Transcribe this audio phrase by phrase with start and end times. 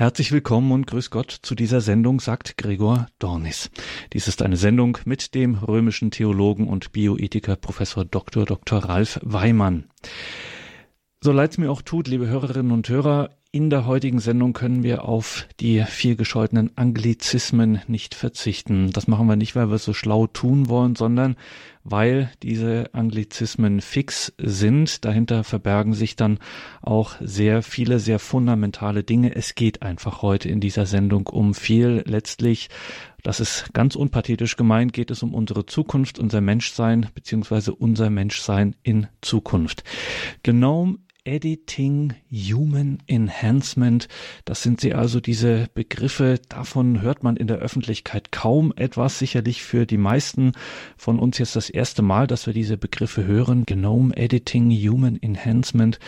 [0.00, 3.70] Herzlich willkommen und grüß Gott zu dieser Sendung, sagt Gregor Dornis.
[4.14, 8.46] Dies ist eine Sendung mit dem römischen Theologen und Bioethiker Professor Dr.
[8.46, 8.78] Dr.
[8.78, 9.90] Ralf Weimann.
[11.22, 14.84] So leid es mir auch tut, liebe Hörerinnen und Hörer, in der heutigen Sendung können
[14.84, 18.92] wir auf die viel gescholtenen Anglizismen nicht verzichten.
[18.92, 21.34] Das machen wir nicht, weil wir es so schlau tun wollen, sondern
[21.82, 25.04] weil diese Anglizismen fix sind.
[25.04, 26.38] Dahinter verbergen sich dann
[26.80, 29.34] auch sehr viele, sehr fundamentale Dinge.
[29.34, 32.04] Es geht einfach heute in dieser Sendung um viel.
[32.06, 32.68] Letztlich,
[33.24, 38.76] das ist ganz unpathetisch gemeint, geht es um unsere Zukunft, unser Menschsein, beziehungsweise unser Menschsein
[38.84, 39.82] in Zukunft.
[40.44, 44.08] Genome Editing, Human Enhancement.
[44.44, 46.40] Das sind sie also diese Begriffe.
[46.48, 49.18] Davon hört man in der Öffentlichkeit kaum etwas.
[49.18, 50.52] Sicherlich für die meisten
[50.96, 53.66] von uns jetzt das erste Mal, dass wir diese Begriffe hören.
[53.66, 55.98] Genome Editing, Human Enhancement.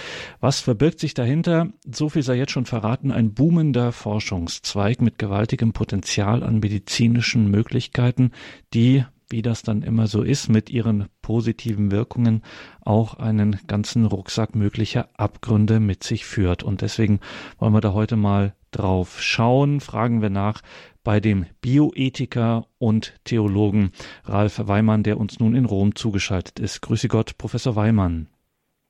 [0.40, 1.68] Was verbirgt sich dahinter?
[1.90, 3.10] So viel sei jetzt schon verraten.
[3.10, 8.32] Ein boomender Forschungszweig mit gewaltigem Potenzial an medizinischen Möglichkeiten,
[8.74, 12.42] die wie das dann immer so ist, mit ihren positiven Wirkungen
[12.82, 16.62] auch einen ganzen Rucksack möglicher Abgründe mit sich führt.
[16.62, 17.20] Und deswegen
[17.58, 19.80] wollen wir da heute mal drauf schauen.
[19.80, 20.62] Fragen wir nach
[21.02, 23.90] bei dem Bioethiker und Theologen
[24.24, 26.80] Ralf Weimann, der uns nun in Rom zugeschaltet ist.
[26.82, 28.28] Grüße Gott, Professor Weimann.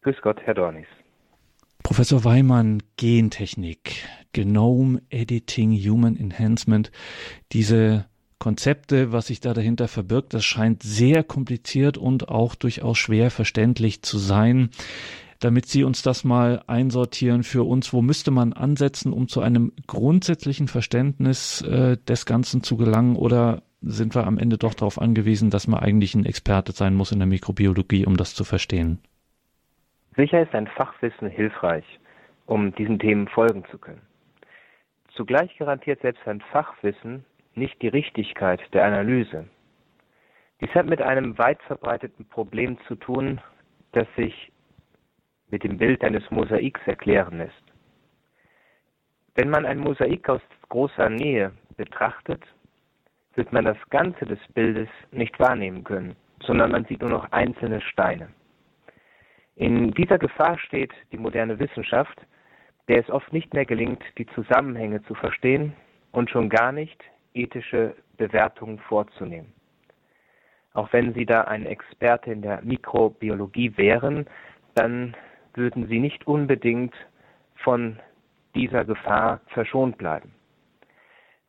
[0.02, 0.86] Grüß Gott, Herr Dornis.
[1.82, 6.92] Professor Weimann, Gentechnik, Genome Editing, Human Enhancement,
[7.52, 8.06] diese
[8.42, 14.02] Konzepte, was sich da dahinter verbirgt, das scheint sehr kompliziert und auch durchaus schwer verständlich
[14.02, 14.70] zu sein.
[15.38, 19.70] Damit Sie uns das mal einsortieren für uns, wo müsste man ansetzen, um zu einem
[19.86, 23.14] grundsätzlichen Verständnis äh, des Ganzen zu gelangen?
[23.14, 27.12] Oder sind wir am Ende doch darauf angewiesen, dass man eigentlich ein Experte sein muss
[27.12, 28.98] in der Mikrobiologie, um das zu verstehen?
[30.16, 31.84] Sicher ist ein Fachwissen hilfreich,
[32.46, 34.02] um diesen Themen folgen zu können.
[35.14, 39.46] Zugleich garantiert selbst ein Fachwissen nicht die Richtigkeit der Analyse.
[40.60, 43.40] Dies hat mit einem weit verbreiteten Problem zu tun,
[43.92, 44.52] das sich
[45.50, 47.62] mit dem Bild eines Mosaiks erklären lässt.
[49.34, 52.42] Wenn man ein Mosaik aus großer Nähe betrachtet,
[53.34, 57.80] wird man das Ganze des Bildes nicht wahrnehmen können, sondern man sieht nur noch einzelne
[57.80, 58.28] Steine.
[59.56, 62.20] In dieser Gefahr steht die moderne Wissenschaft,
[62.88, 65.74] der es oft nicht mehr gelingt, die Zusammenhänge zu verstehen
[66.10, 67.02] und schon gar nicht
[67.34, 69.52] ethische Bewertungen vorzunehmen.
[70.74, 74.26] Auch wenn Sie da ein Experte in der Mikrobiologie wären,
[74.74, 75.14] dann
[75.54, 76.94] würden Sie nicht unbedingt
[77.56, 77.98] von
[78.54, 80.32] dieser Gefahr verschont bleiben.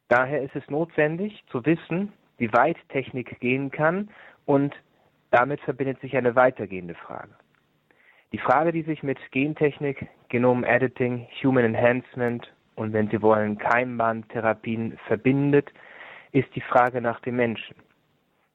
[0.10, 4.10] Daher ist es notwendig zu wissen, wie weit Technik gehen kann
[4.46, 4.76] und
[5.32, 7.34] damit verbindet sich eine weitergehende Frage.
[8.32, 14.98] Die Frage, die sich mit Gentechnik, Genom Editing, Human Enhancement und wenn Sie wollen Keimbahntherapien
[15.08, 15.72] verbindet,
[16.32, 17.76] ist die Frage nach dem Menschen.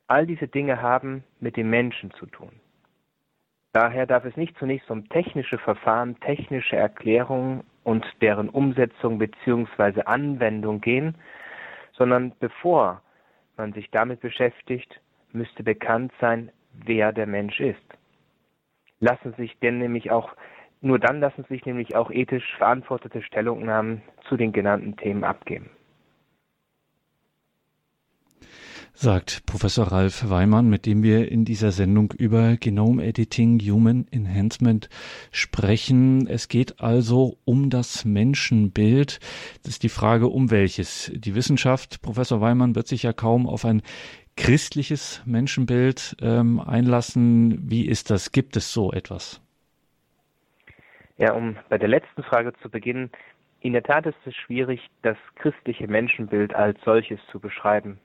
[0.08, 2.50] All diese Dinge haben mit dem Menschen zu tun.
[3.72, 10.02] Daher darf es nicht zunächst um technische Verfahren, technische Erklärungen und deren Umsetzung bzw.
[10.04, 11.14] Anwendung gehen,
[11.92, 13.02] sondern bevor
[13.56, 15.00] man sich damit beschäftigt,
[15.32, 17.82] müsste bekannt sein, wer der Mensch ist.
[19.00, 20.34] Lassen sich denn nämlich auch
[20.80, 25.70] nur dann lassen sich nämlich auch ethisch verantwortete Stellungnahmen zu den genannten Themen abgeben.
[29.00, 34.88] sagt Professor Ralf Weimann, mit dem wir in dieser Sendung über Genome Editing, Human Enhancement
[35.30, 36.26] sprechen.
[36.26, 39.20] Es geht also um das Menschenbild.
[39.62, 41.12] Das ist die Frage, um welches.
[41.14, 43.82] Die Wissenschaft, Professor Weimann, wird sich ja kaum auf ein
[44.36, 47.70] christliches Menschenbild ähm, einlassen.
[47.70, 48.32] Wie ist das?
[48.32, 49.40] Gibt es so etwas?
[51.18, 53.10] Ja, um bei der letzten Frage zu beginnen.
[53.60, 57.98] In der Tat ist es schwierig, das christliche Menschenbild als solches zu beschreiben.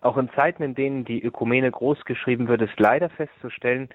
[0.00, 3.88] Auch in Zeiten, in denen die Ökumene großgeschrieben wird, ist leider festzustellen,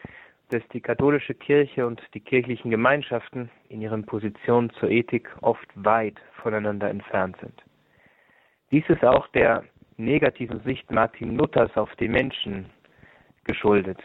[0.50, 6.20] dass die katholische Kirche und die kirchlichen Gemeinschaften in ihren Positionen zur Ethik oft weit
[6.42, 7.64] voneinander entfernt sind.
[8.72, 9.64] Dies ist auch der
[9.96, 12.66] negativen Sicht Martin Luthers auf die Menschen
[13.46, 14.00] geschuldet,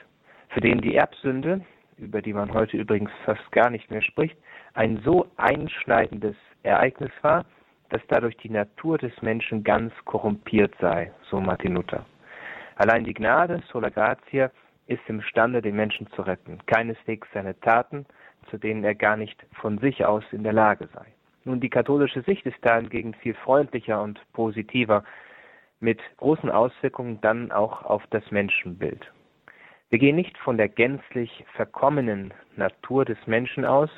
[0.51, 1.63] für den die Erbsünde
[1.99, 4.37] über die man heute übrigens fast gar nicht mehr spricht,
[4.75, 7.45] ein so einschneidendes Ereignis war,
[7.91, 12.05] dass dadurch die Natur des Menschen ganz korrumpiert sei, so Martin Luther.
[12.77, 14.51] Allein die Gnade, sola gratia,
[14.87, 18.07] ist imstande, den Menschen zu retten, keineswegs seine Taten,
[18.51, 21.07] zu denen er gar nicht von sich aus in der Lage sei.
[21.45, 25.05] Nun, die katholische Sicht ist dahingegen viel freundlicher und positiver,
[25.81, 29.13] mit großen Auswirkungen dann auch auf das Menschenbild.
[29.89, 33.91] Wir gehen nicht von der gänzlich verkommenen Natur des Menschen aus,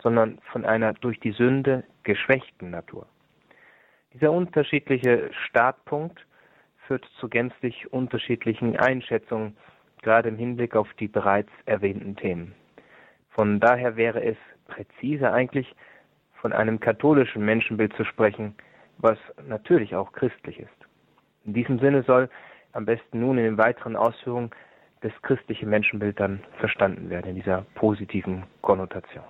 [0.00, 3.06] sondern von einer durch die Sünde geschwächten Natur.
[4.12, 6.24] Dieser unterschiedliche Startpunkt
[6.86, 9.56] führt zu gänzlich unterschiedlichen Einschätzungen,
[10.02, 12.54] gerade im Hinblick auf die bereits erwähnten Themen.
[13.30, 14.36] Von daher wäre es
[14.68, 15.74] präziser eigentlich,
[16.40, 18.54] von einem katholischen Menschenbild zu sprechen,
[18.98, 20.68] was natürlich auch christlich ist.
[21.44, 22.28] In diesem Sinne soll
[22.72, 24.50] am besten nun in den weiteren Ausführungen
[25.04, 29.24] das christliche Menschenbild dann verstanden werden, in dieser positiven Konnotation.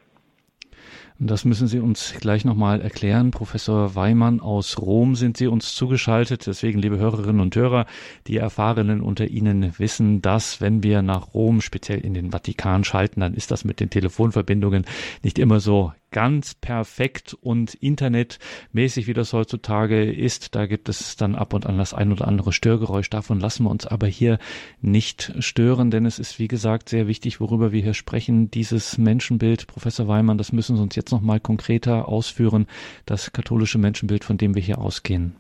[1.19, 3.31] Das müssen Sie uns gleich nochmal erklären.
[3.31, 6.47] Professor Weimann aus Rom sind Sie uns zugeschaltet.
[6.47, 7.87] Deswegen, liebe Hörerinnen und Hörer,
[8.27, 13.21] die Erfahrenen unter Ihnen wissen, dass wenn wir nach Rom, speziell in den Vatikan schalten,
[13.21, 14.85] dann ist das mit den Telefonverbindungen
[15.23, 20.55] nicht immer so ganz perfekt und internetmäßig, wie das heutzutage ist.
[20.55, 23.11] Da gibt es dann ab und an das ein oder andere Störgeräusch.
[23.11, 24.39] Davon lassen wir uns aber hier
[24.81, 28.49] nicht stören, denn es ist, wie gesagt, sehr wichtig, worüber wir hier sprechen.
[28.49, 32.69] Dieses Menschenbild, Professor Weimann, das müssen Sie uns jetzt noch mal konkreter ausführen,
[33.07, 35.35] das katholische Menschenbild, von dem wir hier ausgehen.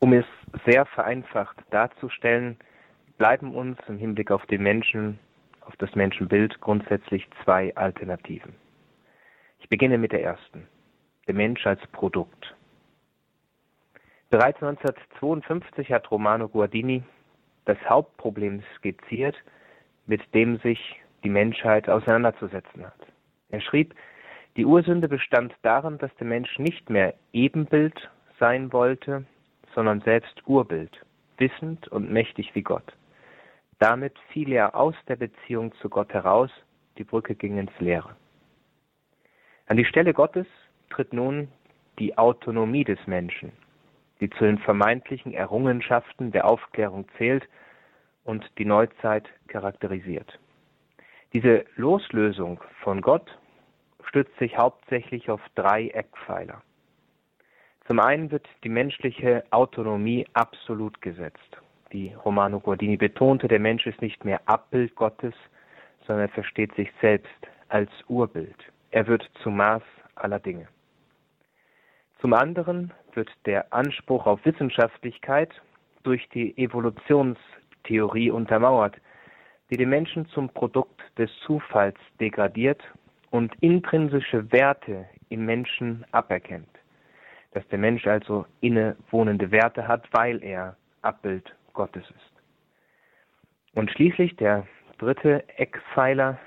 [0.00, 0.26] Um es
[0.66, 2.56] sehr vereinfacht darzustellen,
[3.18, 5.20] bleiben uns im Hinblick auf den Menschen
[5.68, 8.54] auf das Menschenbild grundsätzlich zwei Alternativen.
[9.60, 10.66] Ich beginne mit der ersten.
[11.26, 12.56] Der Mensch als Produkt.
[14.30, 17.02] Bereits 1952 hat Romano Guardini
[17.66, 19.36] das Hauptproblem skizziert,
[20.06, 23.06] mit dem sich die Menschheit auseinanderzusetzen hat.
[23.50, 23.94] Er schrieb,
[24.56, 28.10] die Ursünde bestand darin, dass der Mensch nicht mehr Ebenbild
[28.40, 29.26] sein wollte,
[29.74, 31.04] sondern selbst Urbild,
[31.36, 32.94] wissend und mächtig wie Gott.
[33.78, 36.50] Damit fiel er aus der Beziehung zu Gott heraus,
[36.98, 38.16] die Brücke ging ins Leere.
[39.66, 40.46] An die Stelle Gottes
[40.90, 41.48] tritt nun
[41.98, 43.52] die Autonomie des Menschen,
[44.20, 47.48] die zu den vermeintlichen Errungenschaften der Aufklärung zählt
[48.24, 50.38] und die Neuzeit charakterisiert.
[51.32, 53.38] Diese Loslösung von Gott
[54.08, 56.62] stützt sich hauptsächlich auf drei Eckpfeiler.
[57.86, 61.58] Zum einen wird die menschliche Autonomie absolut gesetzt
[61.90, 65.34] wie Romano Guardini betonte, der Mensch ist nicht mehr Abbild Gottes,
[66.06, 68.56] sondern er versteht sich selbst als Urbild.
[68.90, 69.82] Er wird zum Maß
[70.14, 70.68] aller Dinge.
[72.20, 75.50] Zum anderen wird der Anspruch auf Wissenschaftlichkeit
[76.02, 78.96] durch die Evolutionstheorie untermauert,
[79.70, 82.82] die den Menschen zum Produkt des Zufalls degradiert
[83.30, 86.68] und intrinsische Werte im Menschen aberkennt.
[87.52, 92.32] Dass der Mensch also innewohnende Werte hat, weil er Abbild Gottes ist.
[93.74, 94.66] Und schließlich der
[94.98, 96.38] dritte Eckpfeiler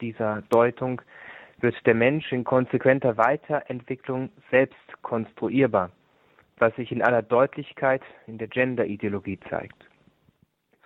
[0.00, 1.02] dieser Deutung
[1.60, 5.90] wird der Mensch in konsequenter Weiterentwicklung selbst konstruierbar,
[6.58, 9.88] was sich in aller Deutlichkeit in der Gender-Ideologie zeigt.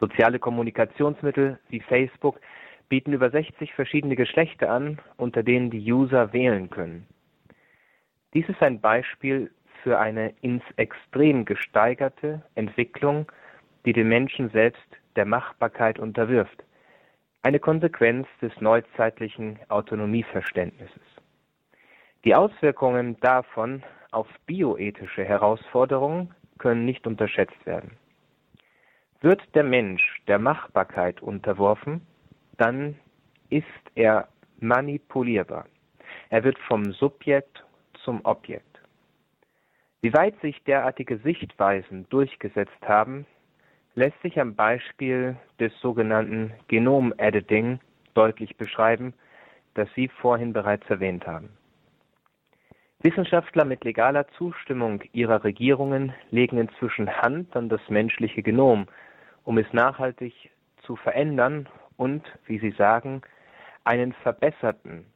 [0.01, 2.41] Soziale Kommunikationsmittel wie Facebook
[2.89, 7.07] bieten über 60 verschiedene Geschlechter an, unter denen die User wählen können.
[8.35, 9.51] Dies ist ein Beispiel
[9.83, 13.31] für eine ins Extrem gesteigerte Entwicklung
[13.85, 14.87] die den Menschen selbst
[15.17, 16.63] der Machbarkeit unterwirft,
[17.43, 21.03] eine Konsequenz des neuzeitlichen Autonomieverständnisses.
[22.25, 23.83] Die Auswirkungen davon
[24.13, 27.97] auf bioethische Herausforderungen können nicht unterschätzt werden.
[29.21, 32.07] Wird der Mensch der Machbarkeit unterworfen,
[32.59, 32.97] dann
[33.51, 34.29] ist er
[34.61, 35.67] manipulierbar.
[36.31, 37.65] Er wird vom Subjekt
[38.05, 38.81] zum Objekt.
[40.01, 43.27] Wie weit sich derartige Sichtweisen durchgesetzt haben,
[43.95, 47.81] lässt sich am Beispiel des sogenannten Genom-Editing
[48.15, 49.15] deutlich beschreiben,
[49.75, 51.51] das Sie vorhin bereits erwähnt haben.
[53.01, 58.87] Wissenschaftler mit legaler Zustimmung ihrer Regierungen legen inzwischen Hand an das menschliche Genom,
[59.45, 60.51] um es nachhaltig
[60.83, 63.23] zu verändern und, wie sie sagen,
[63.85, 65.07] einen verbesserten,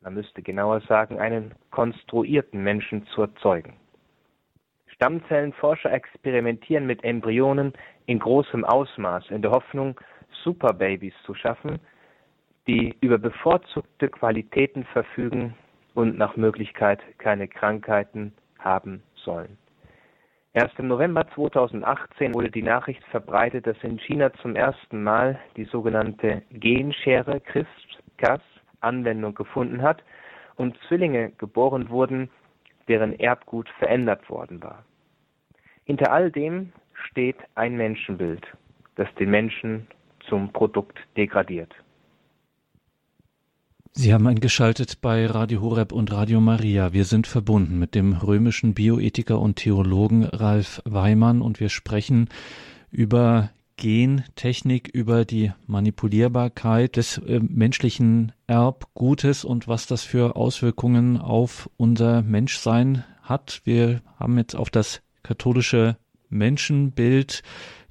[0.00, 3.74] man müsste genauer sagen, einen konstruierten Menschen zu erzeugen.
[4.88, 7.72] Stammzellenforscher experimentieren mit Embryonen
[8.06, 10.00] in großem Ausmaß in der Hoffnung,
[10.42, 11.78] Superbabys zu schaffen,
[12.66, 15.54] die über bevorzugte Qualitäten verfügen
[15.94, 19.58] und nach Möglichkeit keine Krankheiten haben sollen.
[20.54, 25.64] Erst im November 2018 wurde die Nachricht verbreitet, dass in China zum ersten Mal die
[25.64, 28.42] sogenannte Genschere CRISPR-Cas
[28.80, 30.02] Anwendung gefunden hat
[30.56, 32.30] und Zwillinge geboren wurden,
[32.88, 34.84] deren Erbgut verändert worden war.
[35.84, 36.72] Hinter all dem
[37.10, 38.46] steht ein Menschenbild,
[38.96, 39.86] das den Menschen
[40.28, 41.72] zum Produkt degradiert.
[43.94, 46.94] Sie haben eingeschaltet bei Radio Horeb und Radio Maria.
[46.94, 52.30] Wir sind verbunden mit dem römischen Bioethiker und Theologen Ralf Weimann und wir sprechen
[52.90, 61.68] über Gentechnik, über die Manipulierbarkeit des äh, menschlichen Erbgutes und was das für Auswirkungen auf
[61.76, 63.60] unser Menschsein hat.
[63.64, 65.96] Wir haben jetzt auf das katholische
[66.32, 67.42] Menschenbild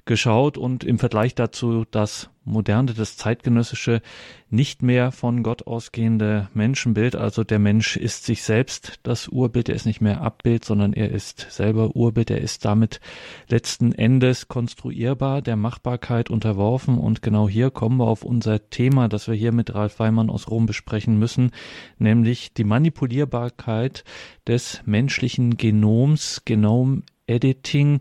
[0.04, 4.02] geschaut und im Vergleich dazu das moderne, das zeitgenössische,
[4.50, 7.14] nicht mehr von Gott ausgehende Menschenbild.
[7.14, 11.10] Also der Mensch ist sich selbst das Urbild, er ist nicht mehr Abbild, sondern er
[11.10, 13.00] ist selber Urbild, er ist damit
[13.48, 16.98] letzten Endes konstruierbar, der Machbarkeit unterworfen.
[16.98, 20.50] Und genau hier kommen wir auf unser Thema, das wir hier mit Ralf Weimann aus
[20.50, 21.52] Rom besprechen müssen,
[21.98, 24.02] nämlich die Manipulierbarkeit
[24.48, 28.00] des menschlichen Genoms, Genome Editing.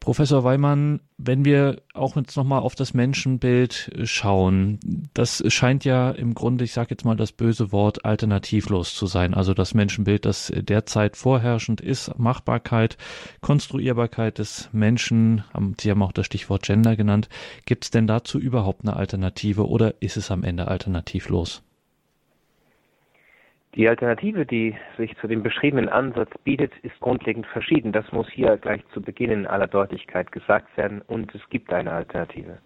[0.00, 4.80] Professor Weimann, wenn wir auch jetzt nochmal auf das Menschenbild schauen,
[5.12, 9.34] das scheint ja im Grunde, ich sage jetzt mal das böse Wort, alternativlos zu sein.
[9.34, 12.96] Also das Menschenbild, das derzeit vorherrschend ist, Machbarkeit,
[13.42, 15.44] Konstruierbarkeit des Menschen,
[15.78, 17.28] Sie haben auch das Stichwort Gender genannt.
[17.66, 21.62] Gibt es denn dazu überhaupt eine Alternative oder ist es am Ende alternativlos?
[23.76, 27.92] Die Alternative, die sich zu dem beschriebenen Ansatz bietet, ist grundlegend verschieden.
[27.92, 31.92] Das muss hier gleich zu Beginn in aller Deutlichkeit gesagt werden und es gibt eine
[31.92, 32.58] Alternative.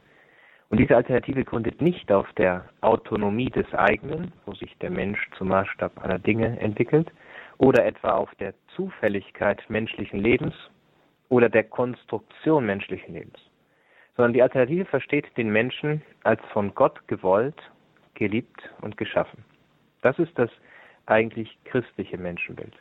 [0.71, 5.49] Und diese Alternative gründet nicht auf der Autonomie des eigenen, wo sich der Mensch zum
[5.49, 7.13] Maßstab aller Dinge entwickelt,
[7.59, 10.55] oder etwa auf der Zufälligkeit menschlichen Lebens
[11.29, 13.39] oder der Konstruktion menschlichen Lebens,
[14.17, 17.61] sondern die Alternative versteht den Menschen als von Gott gewollt,
[18.15, 19.45] geliebt und geschaffen.
[20.03, 20.51] Das ist das
[21.07, 22.75] eigentlich christliche Menschenbild.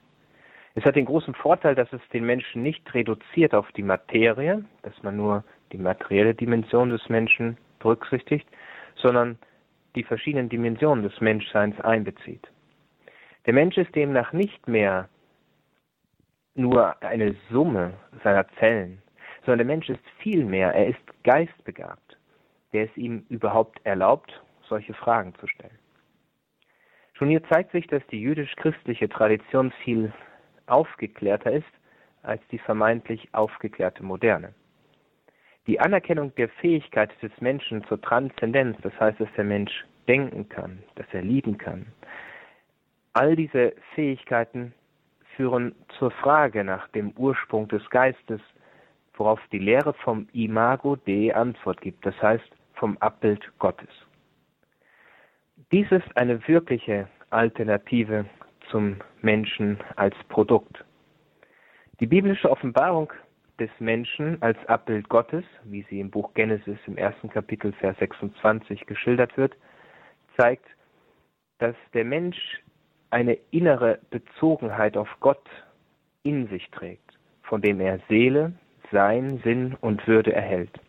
[0.75, 5.03] Es hat den großen Vorteil, dass es den Menschen nicht reduziert auf die Materie, dass
[5.03, 8.47] man nur die materielle Dimension des Menschen berücksichtigt,
[8.95, 9.37] sondern
[9.95, 12.47] die verschiedenen Dimensionen des Menschseins einbezieht.
[13.45, 15.09] Der Mensch ist demnach nicht mehr
[16.55, 19.01] nur eine Summe seiner Zellen,
[19.41, 22.17] sondern der Mensch ist viel mehr, er ist geistbegabt,
[22.71, 25.77] der es ihm überhaupt erlaubt, solche Fragen zu stellen.
[27.23, 30.11] Schon hier zeigt sich, dass die jüdisch-christliche Tradition viel
[30.65, 31.71] aufgeklärter ist
[32.21, 34.53] als die vermeintlich aufgeklärte Moderne.
[35.65, 40.83] Die Anerkennung der Fähigkeit des Menschen zur Transzendenz, das heißt, dass der Mensch denken kann,
[40.95, 41.85] dass er lieben kann,
[43.13, 44.73] all diese Fähigkeiten
[45.37, 48.41] führen zur Frage nach dem Ursprung des Geistes,
[49.13, 53.87] worauf die Lehre vom Imago Dei Antwort gibt, das heißt vom Abbild Gottes.
[55.73, 58.25] Dies ist eine wirkliche Alternative
[58.69, 60.85] zum Menschen als Produkt.
[61.99, 63.11] Die biblische Offenbarung
[63.59, 68.85] des Menschen als Abbild Gottes, wie sie im Buch Genesis im ersten Kapitel Vers 26
[68.85, 69.55] geschildert wird,
[70.37, 70.67] zeigt,
[71.57, 72.61] dass der Mensch
[73.09, 75.49] eine innere Bezogenheit auf Gott
[76.21, 78.53] in sich trägt, von dem er Seele,
[78.91, 80.79] Sein, Sinn und Würde erhält.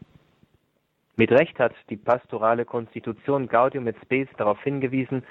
[1.16, 5.25] Mit Recht hat die pastorale Konstitution Gaudium et Spes darauf hingewiesen,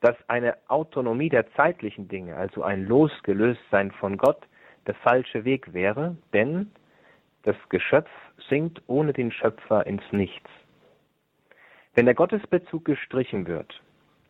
[0.00, 4.46] dass eine Autonomie der zeitlichen Dinge, also ein Losgelöstsein von Gott,
[4.86, 6.70] der falsche Weg wäre, denn
[7.42, 8.08] das Geschöpf
[8.48, 10.48] sinkt ohne den Schöpfer ins Nichts.
[11.94, 13.82] Wenn der Gottesbezug gestrichen wird,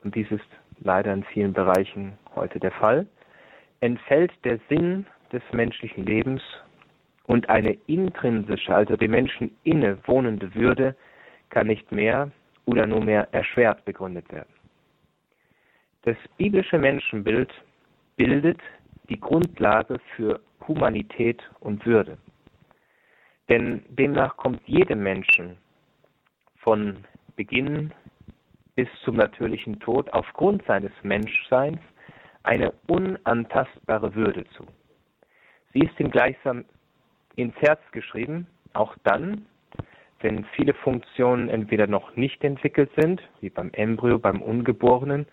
[0.03, 0.49] und dies ist
[0.81, 3.07] leider in vielen Bereichen heute der Fall,
[3.81, 6.43] entfällt der Sinn des menschlichen Lebens
[7.31, 10.97] und eine intrinsische, also dem Menschen inne wohnende Würde
[11.51, 12.33] kann nicht mehr
[12.65, 14.53] oder nur mehr erschwert begründet werden.
[16.03, 17.53] Das biblische Menschenbild
[18.17, 18.59] bildet
[19.09, 22.19] die Grundlage für Humanität und Würde.
[23.49, 25.57] Denn demnach kommt jedem Menschen
[26.57, 26.97] von
[27.37, 27.93] Beginn
[28.75, 31.79] bis zum natürlichen Tod aufgrund seines Menschseins
[32.43, 34.67] eine unantastbare Würde zu.
[35.73, 36.65] Sie ist ihm gleichsam
[37.41, 39.47] ins Herz geschrieben, auch dann,
[40.21, 45.27] wenn viele Funktionen entweder noch nicht entwickelt sind, wie beim Embryo, beim Ungeborenen,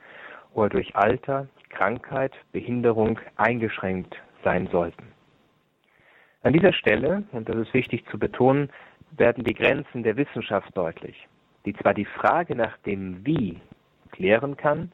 [0.53, 5.11] oder durch Alter, Krankheit, Behinderung eingeschränkt sein sollten.
[6.41, 8.69] An dieser Stelle, und das ist wichtig zu betonen,
[9.11, 11.27] werden die Grenzen der Wissenschaft deutlich,
[11.65, 13.59] die zwar die Frage nach dem Wie
[14.11, 14.91] klären kann,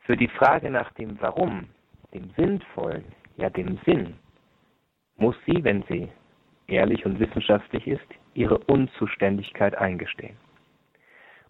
[0.00, 1.68] für die Frage nach dem Warum,
[2.12, 3.04] dem Sinnvollen,
[3.36, 4.14] ja dem Sinn,
[5.20, 6.08] muss sie, wenn sie
[6.66, 10.36] ehrlich und wissenschaftlich ist, ihre Unzuständigkeit eingestehen.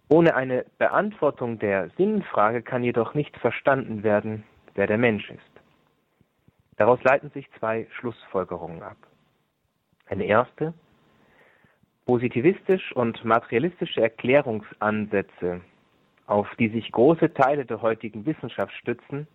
[0.09, 4.43] Ohne eine Beantwortung der Sinnfrage kann jedoch nicht verstanden werden,
[4.75, 5.51] wer der Mensch ist.
[6.77, 8.97] Daraus leiten sich zwei Schlussfolgerungen ab.
[10.07, 10.73] Eine erste,
[12.05, 15.61] positivistisch und materialistische Erklärungsansätze,
[16.25, 19.27] auf die sich große Teile der heutigen Wissenschaft stützen,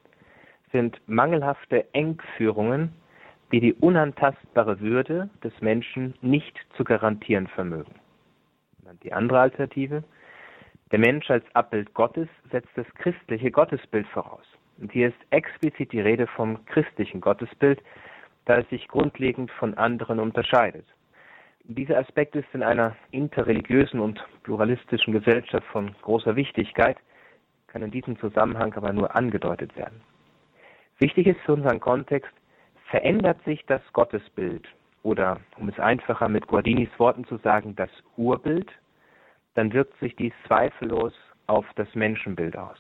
[0.73, 2.93] sind mangelhafte Engführungen
[3.53, 7.95] die die unantastbare Würde des Menschen nicht zu garantieren vermögen.
[9.03, 10.05] Die andere Alternative,
[10.93, 14.45] der Mensch als Abbild Gottes setzt das christliche Gottesbild voraus.
[14.79, 17.83] Und hier ist explizit die Rede vom christlichen Gottesbild,
[18.45, 20.87] da es sich grundlegend von anderen unterscheidet.
[21.65, 26.97] Dieser Aspekt ist in einer interreligiösen und pluralistischen Gesellschaft von großer Wichtigkeit,
[27.67, 30.01] kann in diesem Zusammenhang aber nur angedeutet werden.
[30.99, 32.31] Wichtig ist für unseren Kontext,
[32.91, 34.67] verändert sich das Gottesbild
[35.03, 38.71] oder, um es einfacher mit Guardinis Worten zu sagen, das Urbild,
[39.55, 41.13] dann wirkt sich dies zweifellos
[41.47, 42.79] auf das Menschenbild aus.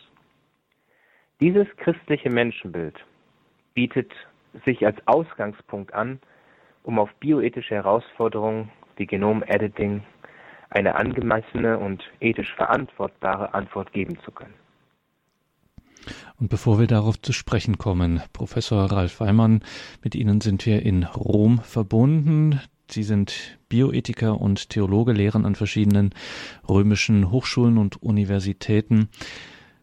[1.40, 2.96] Dieses christliche Menschenbild
[3.74, 4.12] bietet
[4.64, 6.20] sich als Ausgangspunkt an,
[6.82, 10.02] um auf bioethische Herausforderungen wie Genom-Editing
[10.70, 14.54] eine angemessene und ethisch verantwortbare Antwort geben zu können.
[16.38, 19.62] Und bevor wir darauf zu sprechen kommen, Professor Ralf Weimann,
[20.02, 22.60] mit Ihnen sind wir in Rom verbunden.
[22.90, 26.10] Sie sind Bioethiker und Theologe, lehren an verschiedenen
[26.68, 29.08] römischen Hochschulen und Universitäten.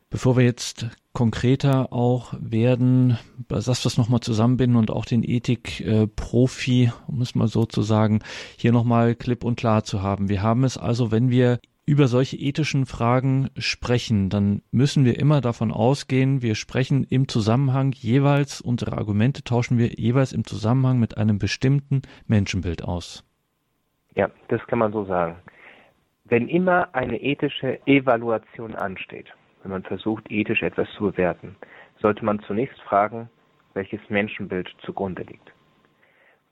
[0.10, 3.18] Bevor wir jetzt konkreter auch werden,
[3.48, 8.20] das was nochmal zusammenbinden und auch den Ethik-Profi, um es mal so zu sagen,
[8.56, 10.30] hier nochmal klipp und klar zu haben.
[10.30, 15.42] Wir haben es also, wenn wir über solche ethischen Fragen sprechen, dann müssen wir immer
[15.42, 21.18] davon ausgehen, wir sprechen im Zusammenhang jeweils, unsere Argumente tauschen wir jeweils im Zusammenhang mit
[21.18, 23.26] einem bestimmten Menschenbild aus.
[24.16, 25.36] Ja, das kann man so sagen.
[26.26, 29.28] Wenn immer eine ethische Evaluation ansteht,
[29.62, 31.56] wenn man versucht, ethisch etwas zu bewerten,
[32.02, 33.30] sollte man zunächst fragen,
[33.74, 35.52] welches Menschenbild zugrunde liegt.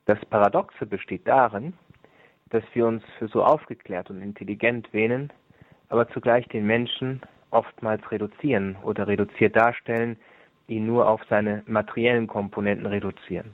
[0.05, 1.73] Das Paradoxe besteht darin,
[2.51, 5.31] dass wir uns für so aufgeklärt und intelligent wähnen,
[5.89, 10.17] aber zugleich den Menschen oftmals reduzieren oder reduziert darstellen,
[10.67, 13.53] ihn nur auf seine materiellen Komponenten reduzieren.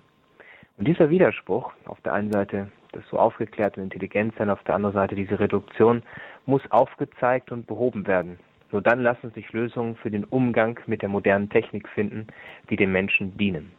[0.77, 4.75] Und dieser Widerspruch, auf der einen Seite das so aufgeklärt und intelligent sein, auf der
[4.75, 6.03] anderen Seite diese Reduktion,
[6.45, 8.39] muss aufgezeigt und behoben werden.
[8.71, 12.27] Nur dann lassen sich Lösungen für den Umgang mit der modernen Technik finden,
[12.69, 13.71] die dem Menschen dienen.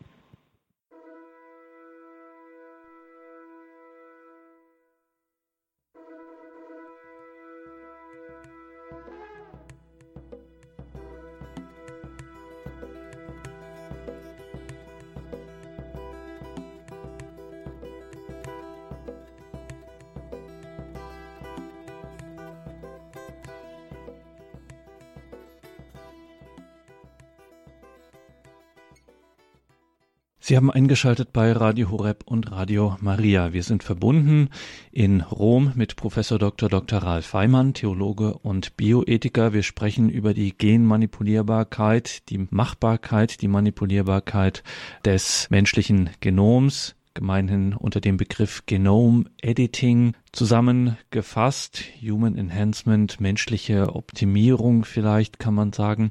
[30.49, 33.53] Sie haben eingeschaltet bei Radio Horeb und Radio Maria.
[33.53, 34.49] Wir sind verbunden
[34.91, 36.71] in Rom mit Professor Dr.
[36.71, 37.01] Dr.
[37.01, 39.53] Ralf Weimann, Theologe und Bioethiker.
[39.53, 44.63] Wir sprechen über die Genmanipulierbarkeit, die Machbarkeit, die Manipulierbarkeit
[45.05, 51.85] des menschlichen Genoms gemeinhin unter dem Begriff Genome Editing zusammengefasst.
[52.01, 56.11] Human Enhancement, menschliche Optimierung vielleicht kann man sagen.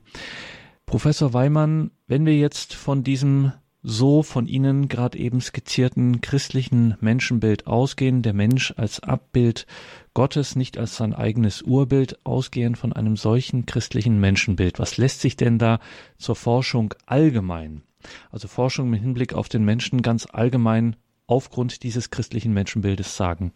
[0.85, 3.51] Professor Weimann, wenn wir jetzt von diesem
[3.89, 9.65] so von Ihnen gerade eben skizzierten christlichen Menschenbild ausgehen, der Mensch als Abbild
[10.13, 14.77] Gottes, nicht als sein eigenes Urbild, ausgehend von einem solchen christlichen Menschenbild.
[14.77, 15.79] Was lässt sich denn da
[16.17, 17.81] zur Forschung allgemein,
[18.29, 23.53] also Forschung mit Hinblick auf den Menschen ganz allgemein aufgrund dieses christlichen Menschenbildes sagen?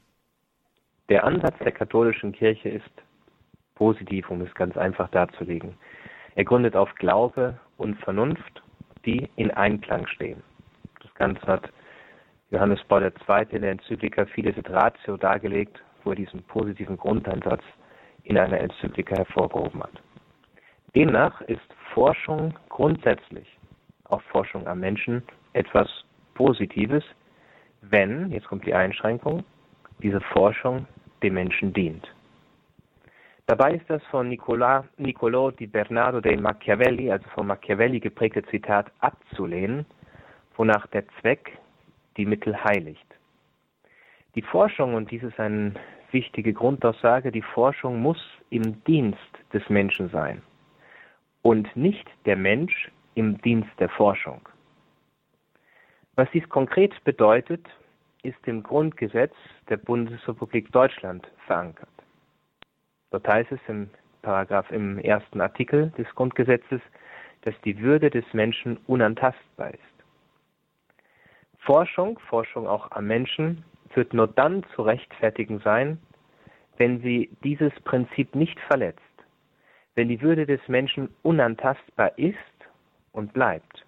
[1.10, 2.90] Der Ansatz der katholischen Kirche ist
[3.76, 5.74] positiv, um es ganz einfach darzulegen.
[6.36, 8.64] Er gründet auf Glaube und Vernunft
[9.06, 10.42] die in Einklang stehen.
[11.02, 11.70] Das Ganze hat
[12.52, 13.46] Johannes Paul II.
[13.52, 17.64] in der Enzyklika Fides et Ratio dargelegt, wo er diesen positiven Grundansatz
[18.24, 20.02] in einer Enzyklika hervorgehoben hat.
[20.96, 21.62] Demnach ist
[21.94, 23.48] Forschung grundsätzlich,
[24.06, 25.90] auch Forschung am Menschen, etwas
[26.34, 27.04] Positives,
[27.82, 29.44] wenn, jetzt kommt die Einschränkung,
[30.04, 30.86] diese Forschung
[31.24, 32.08] dem Menschen dient.
[33.52, 38.90] Dabei ist das von Nicola, Niccolò di Bernardo dei Machiavelli, also von Machiavelli geprägte Zitat
[39.00, 39.86] abzulehnen,
[40.56, 41.58] wonach der Zweck
[42.16, 43.06] die Mittel heiligt.
[44.36, 45.74] Die Forschung, und dies ist eine
[46.12, 49.20] wichtige Grundaussage, die Forschung muss im Dienst
[49.52, 50.42] des Menschen sein
[51.42, 54.48] und nicht der Mensch im Dienst der Forschung.
[56.16, 57.68] Was dies konkret bedeutet,
[58.24, 59.36] ist im Grundgesetz
[59.68, 61.90] der Bundesrepublik Deutschland verankert.
[63.12, 63.90] Dort heißt es im
[64.22, 66.82] Paragraph im ersten Artikel des Grundgesetzes,
[67.42, 69.80] dass die Würde des Menschen unantastbar ist.
[71.60, 76.00] Forschung, Forschung auch am Menschen, wird nur dann zu rechtfertigen sein,
[76.78, 79.00] wenn sie dieses Prinzip nicht verletzt,
[79.96, 82.38] wenn die Würde des Menschen unantastbar ist
[83.12, 83.86] und bleibt.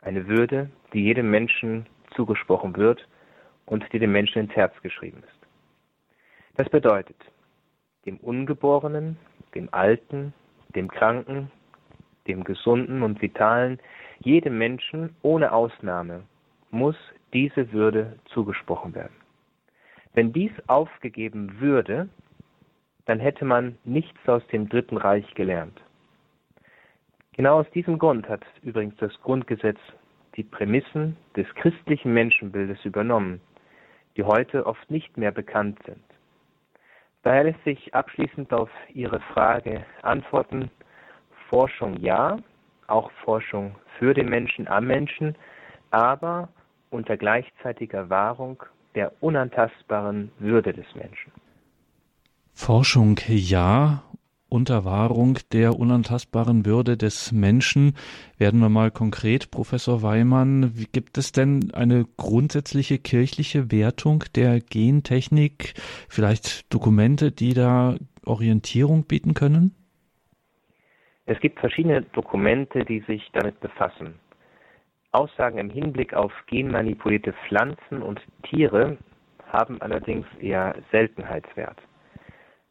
[0.00, 3.06] Eine Würde, die jedem Menschen zugesprochen wird
[3.66, 5.46] und die dem Menschen ins Herz geschrieben ist.
[6.56, 7.16] Das bedeutet,
[8.06, 9.16] dem Ungeborenen,
[9.54, 10.32] dem Alten,
[10.74, 11.50] dem Kranken,
[12.26, 13.78] dem Gesunden und Vitalen,
[14.20, 16.24] jedem Menschen ohne Ausnahme
[16.70, 16.96] muss
[17.32, 19.14] diese Würde zugesprochen werden.
[20.14, 22.08] Wenn dies aufgegeben würde,
[23.06, 25.80] dann hätte man nichts aus dem Dritten Reich gelernt.
[27.32, 29.78] Genau aus diesem Grund hat übrigens das Grundgesetz
[30.36, 33.40] die Prämissen des christlichen Menschenbildes übernommen,
[34.16, 36.13] die heute oft nicht mehr bekannt sind.
[37.24, 40.70] Daher lässt sich abschließend auf Ihre Frage antworten,
[41.48, 42.36] Forschung ja,
[42.86, 45.34] auch Forschung für den Menschen am Menschen,
[45.90, 46.50] aber
[46.90, 48.62] unter gleichzeitiger Wahrung
[48.94, 51.32] der unantastbaren Würde des Menschen.
[52.52, 54.02] Forschung ja,
[54.48, 57.94] unter Wahrung der unantastbaren Würde des Menschen.
[58.38, 65.74] Werden wir mal konkret, Professor Weimann, gibt es denn eine grundsätzliche kirchliche Wertung der Gentechnik?
[66.08, 69.74] Vielleicht Dokumente, die da Orientierung bieten können?
[71.26, 74.14] Es gibt verschiedene Dokumente, die sich damit befassen.
[75.12, 78.98] Aussagen im Hinblick auf genmanipulierte Pflanzen und Tiere
[79.52, 81.78] haben allerdings eher Seltenheitswert.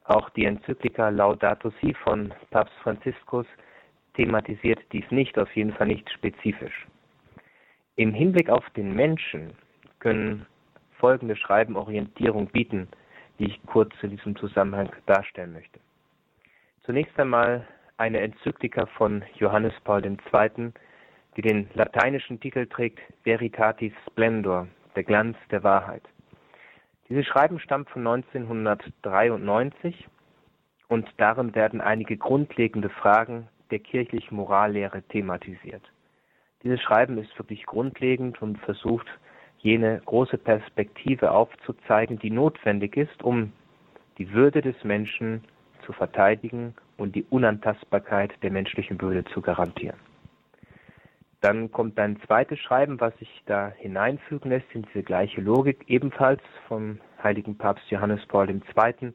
[0.06, 3.46] Auch die Enzyklika Laudato Si von Papst Franziskus
[4.16, 6.88] thematisiert dies nicht, auf jeden Fall nicht spezifisch.
[7.96, 9.54] Im Hinblick auf den Menschen
[10.00, 10.46] können
[10.98, 12.88] folgende Schreiben Orientierung bieten,
[13.40, 15.80] die ich kurz in diesem Zusammenhang darstellen möchte.
[16.84, 20.72] Zunächst einmal eine Enzyklika von Johannes Paul II.,
[21.36, 26.04] die den lateinischen Titel trägt Veritatis Splendor, der Glanz der Wahrheit.
[27.10, 30.08] Dieses Schreiben stammt von 1993
[30.88, 35.84] und darin werden einige grundlegende Fragen der kirchlichen Morallehre thematisiert.
[36.64, 39.08] Dieses Schreiben ist wirklich grundlegend und versucht,
[39.58, 43.52] jene große Perspektive aufzuzeigen, die notwendig ist, um
[44.18, 45.44] die Würde des Menschen
[45.86, 49.98] zu verteidigen und die Unantastbarkeit der menschlichen Würde zu garantieren.
[51.44, 56.42] Dann kommt ein zweites Schreiben, was sich da hineinfügen lässt in diese gleiche Logik, ebenfalls
[56.70, 59.12] vom heiligen Papst Johannes Paul II.,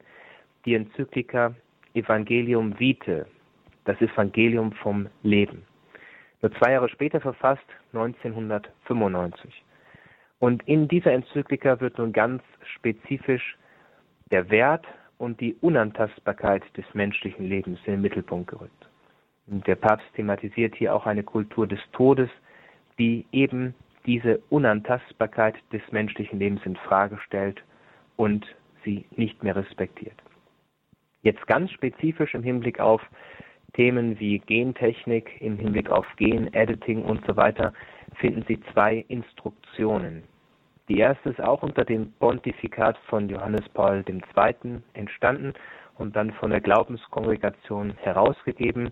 [0.63, 1.55] die Enzyklika
[1.95, 3.25] Evangelium Vitae,
[3.85, 5.63] das Evangelium vom Leben.
[6.43, 9.63] Nur zwei Jahre später verfasst, 1995.
[10.37, 12.43] Und in dieser Enzyklika wird nun ganz
[12.75, 13.57] spezifisch
[14.29, 14.85] der Wert
[15.17, 18.88] und die Unantastbarkeit des menschlichen Lebens in den Mittelpunkt gerückt.
[19.51, 22.29] Der Papst thematisiert hier auch eine Kultur des Todes,
[22.99, 23.73] die eben
[24.05, 27.63] diese Unantastbarkeit des menschlichen Lebens in Frage stellt
[28.15, 28.45] und
[28.83, 30.21] sie nicht mehr respektiert.
[31.23, 33.01] Jetzt ganz spezifisch im Hinblick auf
[33.73, 37.73] Themen wie Gentechnik, im Hinblick auf Genediting und so weiter,
[38.15, 40.23] finden Sie zwei Instruktionen.
[40.89, 44.81] Die erste ist auch unter dem Pontifikat von Johannes Paul II.
[44.93, 45.53] entstanden
[45.97, 48.91] und dann von der Glaubenskongregation herausgegeben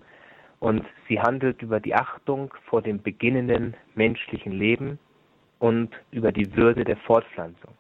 [0.60, 5.00] und sie handelt über die Achtung vor dem beginnenden menschlichen Leben
[5.60, 7.74] und über die Würde der Fortpflanzung.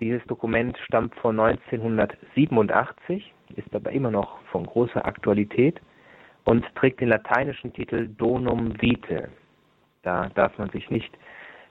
[0.00, 5.80] Dieses Dokument stammt von 1987, ist aber immer noch von großer Aktualität
[6.44, 9.28] und trägt den lateinischen Titel Donum Vitae.
[10.02, 11.12] Da darf man sich nicht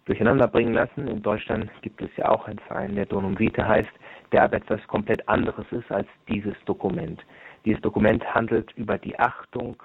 [0.06, 1.08] durcheinander bringen lassen.
[1.08, 3.92] In Deutschland gibt es ja auch einen Verein, der Donum Vitae heißt,
[4.34, 7.24] der aber etwas komplett anderes ist als dieses Dokument.
[7.64, 9.82] Dieses Dokument handelt über die Achtung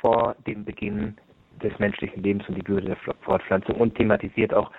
[0.00, 1.16] vor dem Beginn
[1.62, 4.70] des menschlichen Lebens und die Würde der Fortpflanzung und thematisiert auch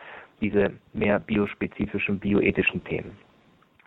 [0.42, 3.18] diese mehr biospezifischen, bioethischen Themen.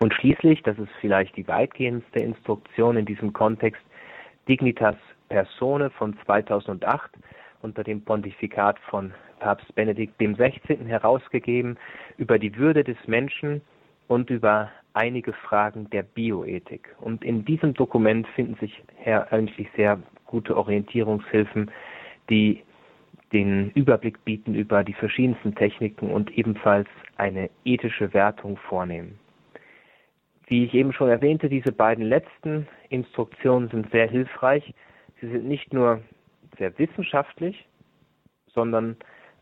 [0.01, 3.83] Und schließlich, das ist vielleicht die weitgehendste Instruktion in diesem Kontext,
[4.49, 4.97] Dignitas
[5.29, 7.11] Persone von 2008
[7.63, 10.77] unter dem Pontifikat von Papst Benedikt XVI.
[10.87, 11.77] herausgegeben
[12.19, 13.63] über die Würde des Menschen
[14.09, 16.95] und über einige Fragen der Bioethik.
[17.01, 21.71] Und in diesem Dokument finden sich eigentlich sehr gute Orientierungshilfen,
[22.31, 22.63] die
[23.33, 29.19] den Überblick bieten über die verschiedensten Techniken und ebenfalls eine ethische Wertung vornehmen.
[30.47, 34.75] Wie ich eben schon erwähnte, diese beiden letzten Instruktionen sind sehr hilfreich.
[35.21, 36.01] Sie sind nicht nur
[36.59, 37.67] sehr wissenschaftlich,
[38.53, 38.97] sondern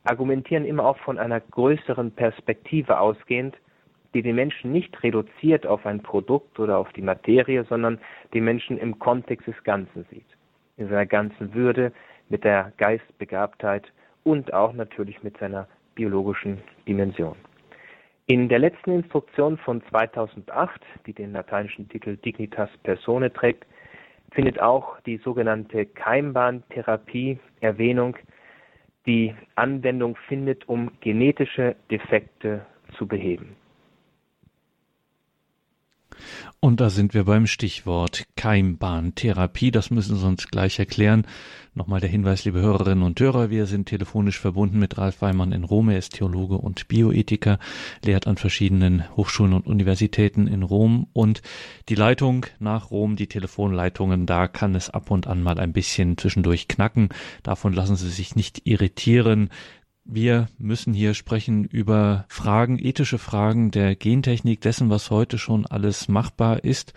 [0.05, 3.57] argumentieren immer auch von einer größeren Perspektive ausgehend,
[4.15, 7.99] die den Menschen nicht reduziert auf ein Produkt oder auf die Materie, sondern
[8.35, 10.27] den Menschen im Kontext des Ganzen sieht.
[10.77, 11.93] In seiner ganzen Würde,
[12.29, 13.93] mit der Geistbegabtheit
[14.25, 17.37] und auch natürlich mit seiner biologischen Dimension.
[18.27, 23.67] In der letzten Instruktion von 2008, die den lateinischen Titel Dignitas Persone trägt,
[24.33, 28.17] findet auch die sogenannte Keimbahntherapie Erwähnung,
[29.07, 32.65] die Anwendung findet, um genetische Defekte
[32.97, 33.57] zu beheben.
[36.61, 39.71] Und da sind wir beim Stichwort Keimbahntherapie.
[39.71, 41.27] Das müssen Sie uns gleich erklären.
[41.75, 45.65] Nochmal der Hinweis, liebe Hörerinnen und Hörer, wir sind telefonisch verbunden mit Ralf Weimann in
[45.65, 45.89] Rom.
[45.89, 47.59] Er ist Theologe und Bioethiker,
[48.05, 51.07] lehrt an verschiedenen Hochschulen und Universitäten in Rom.
[51.15, 51.41] Und
[51.89, 56.19] die Leitung nach Rom, die Telefonleitungen, da kann es ab und an mal ein bisschen
[56.19, 57.09] zwischendurch knacken.
[57.43, 59.49] Davon lassen Sie sich nicht irritieren.
[60.05, 66.09] Wir müssen hier sprechen über Fragen, ethische Fragen der Gentechnik, dessen, was heute schon alles
[66.09, 66.93] machbar ist.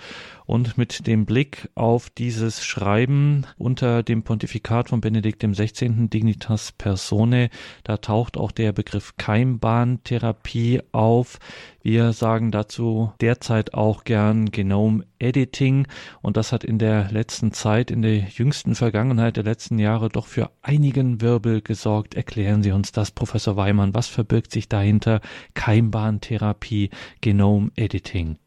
[0.48, 6.08] Und mit dem Blick auf dieses Schreiben unter dem Pontifikat von Benedikt XVI.
[6.08, 7.50] Dignitas Personae,
[7.84, 11.40] da taucht auch der Begriff Keimbahntherapie auf.
[11.84, 15.88] Wir sagen dazu derzeit auch gern Genome Editing
[16.22, 20.28] und das hat in der letzten Zeit, in der jüngsten Vergangenheit der letzten Jahre doch
[20.28, 22.16] für einigen Wirbel gesorgt.
[22.16, 23.94] Erklären Sie uns das, Professor Weimann.
[23.94, 25.22] Was verbirgt sich dahinter?
[25.54, 26.90] Keimbahntherapie,
[27.22, 28.38] Genome Editing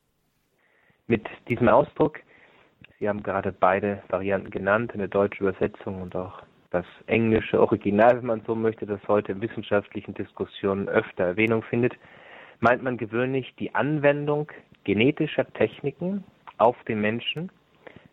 [1.09, 2.21] mit diesem Ausdruck.
[3.01, 8.27] Sie haben gerade beide Varianten genannt, eine deutsche Übersetzung und auch das englische Original, wenn
[8.27, 11.95] man so möchte, das heute in wissenschaftlichen Diskussionen öfter Erwähnung findet,
[12.61, 14.51] meint man gewöhnlich die Anwendung
[14.85, 16.25] genetischer Techniken
[16.59, 17.51] auf den Menschen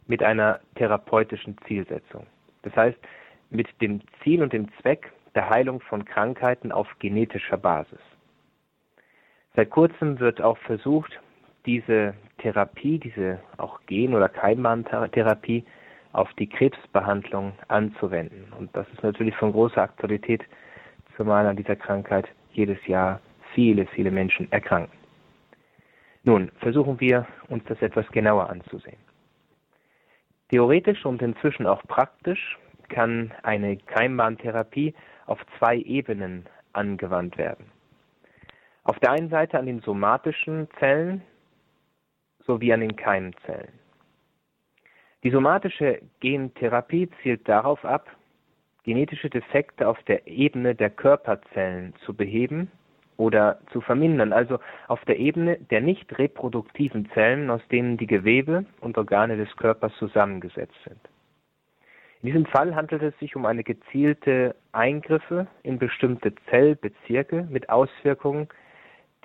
[0.08, 2.28] mit einer therapeutischen Zielsetzung.
[2.62, 2.98] Das heißt,
[3.50, 8.00] mit dem Ziel und dem Zweck der Heilung von Krankheiten auf genetischer Basis.
[9.56, 11.20] Seit kurzem wird auch versucht,
[11.66, 15.64] diese Therapie, diese auch Gen- oder Keimbahntherapie
[16.14, 18.54] auf die Krebsbehandlung anzuwenden.
[18.58, 20.44] Und das ist natürlich von großer Aktualität,
[21.18, 23.20] zumal an dieser Krankheit jedes Jahr
[23.54, 25.05] viele, viele Menschen erkranken.
[26.26, 28.98] Nun, versuchen wir uns das etwas genauer anzusehen.
[30.50, 32.58] Theoretisch und inzwischen auch praktisch
[32.90, 34.96] kann eine Keimbahntherapie
[35.28, 37.72] auf zwei Ebenen angewandt werden.
[38.84, 41.22] Auf der einen Seite an den somatischen Zellen,
[42.40, 43.74] sowie an den Keimzellen.
[45.24, 48.10] Die somatische Gentherapie zielt darauf ab,
[48.84, 52.72] genetische Defekte auf der Ebene der Körperzellen zu beheben
[53.18, 58.66] oder zu vermindern, also auf der Ebene der nicht reproduktiven Zellen, aus denen die Gewebe
[58.82, 61.00] und Organe des Körpers zusammengesetzt sind.
[62.22, 68.48] In diesem Fall handelt es sich um eine gezielte Eingriffe in bestimmte Zellbezirke mit Auswirkungen,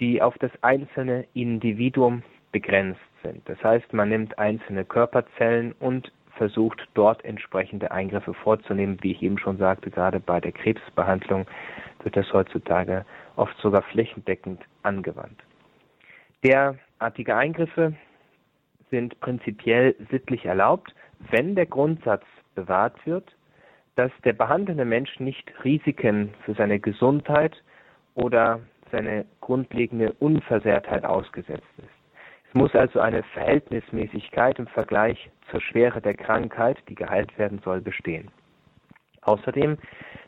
[0.01, 2.23] die auf das einzelne Individuum
[2.53, 3.49] begrenzt sind.
[3.49, 8.99] Das heißt, man nimmt einzelne Körperzellen und versucht dort entsprechende Eingriffe vorzunehmen.
[9.03, 11.47] Wie ich eben schon sagte, gerade bei der Krebsbehandlung
[12.05, 13.05] wird das heutzutage
[13.37, 15.43] oft sogar flächendeckend angewandt.
[16.43, 17.95] Derartige Eingriffe
[18.91, 20.95] sind prinzipiell sittlich erlaubt,
[21.31, 23.37] wenn der Grundsatz bewahrt wird,
[23.97, 27.63] dass der behandelnde Mensch nicht Risiken für seine Gesundheit
[28.15, 28.61] oder
[28.91, 32.01] seine grundlegende Unversehrtheit ausgesetzt ist.
[32.49, 37.81] Es muss also eine Verhältnismäßigkeit im Vergleich zur Schwere der Krankheit, die geheilt werden soll,
[37.81, 38.31] bestehen.
[39.23, 39.79] Außerdem,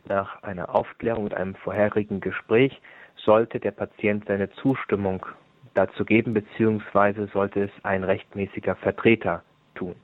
[0.05, 2.81] nach einer Aufklärung und einem vorherigen Gespräch,
[3.15, 5.25] sollte der Patient seine Zustimmung
[5.73, 9.43] dazu geben, beziehungsweise sollte es ein rechtmäßiger Vertreter
[9.75, 9.95] tun.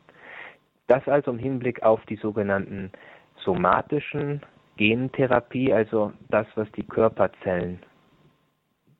[0.87, 2.91] Das also im Hinblick auf die sogenannten
[3.43, 4.41] somatischen
[4.77, 7.79] Gentherapie, also das, was die Körperzellen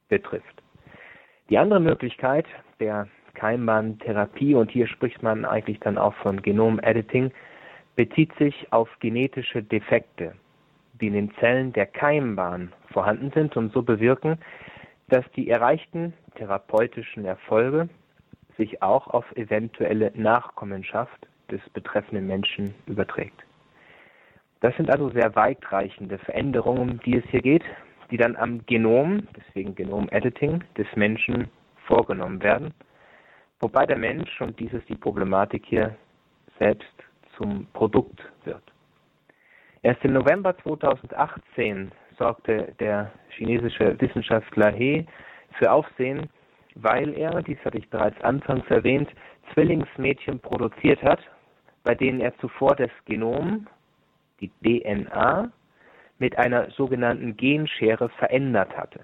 [0.08, 0.62] betrifft.
[1.49, 2.45] Die andere Möglichkeit
[2.80, 7.32] der Keimbahntherapie, und hier spricht man eigentlich dann auch von Genom-Editing,
[7.99, 10.33] bezieht sich auf genetische Defekte,
[11.01, 14.38] die in den Zellen der Keimbahn vorhanden sind und so bewirken,
[15.09, 17.89] dass die erreichten therapeutischen Erfolge
[18.55, 23.43] sich auch auf eventuelle Nachkommenschaft des betreffenden Menschen überträgt.
[24.62, 27.65] Das sind also sehr weitreichende Veränderungen, um die es hier geht
[28.12, 31.47] die dann am Genom, deswegen Genom-Editing, des Menschen
[31.85, 32.73] vorgenommen werden,
[33.59, 35.95] wobei der Mensch, und dies ist die Problematik hier,
[36.57, 36.91] selbst
[37.39, 38.62] zum Produkt wird.
[39.82, 45.06] Erst im November 2018 sorgte der chinesische Wissenschaftler He
[45.58, 46.30] für Aufsehen,
[46.75, 49.10] weil er, dies hatte ich bereits anfangs erwähnt,
[49.54, 51.21] Zwillingsmädchen produziert hat,
[51.84, 53.67] bei denen er zuvor das Genom,
[54.41, 55.49] die DNA,
[56.19, 58.99] mit einer sogenannten Genschere verändert hatte.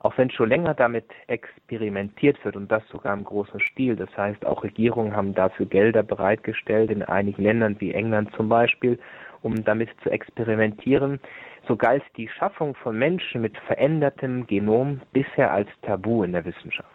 [0.00, 4.46] Auch wenn schon länger damit experimentiert wird und das sogar im großen Stil, das heißt
[4.46, 8.98] auch Regierungen haben dafür Gelder bereitgestellt, in einigen Ländern wie England zum Beispiel,
[9.42, 11.20] um damit zu experimentieren,
[11.68, 16.88] so galt die Schaffung von Menschen mit verändertem Genom bisher als Tabu in der Wissenschaft.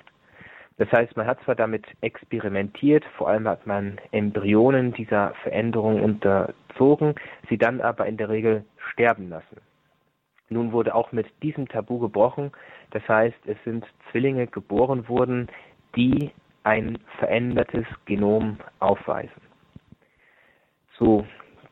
[0.77, 7.13] Das heißt, man hat zwar damit experimentiert, vor allem hat man Embryonen dieser Veränderung unterzogen,
[7.49, 9.61] sie dann aber in der Regel sterben lassen.
[10.49, 12.51] Nun wurde auch mit diesem Tabu gebrochen.
[12.91, 15.47] Das heißt, es sind Zwillinge geboren worden,
[15.95, 16.31] die
[16.63, 19.41] ein verändertes Genom aufweisen.
[20.97, 21.25] Zu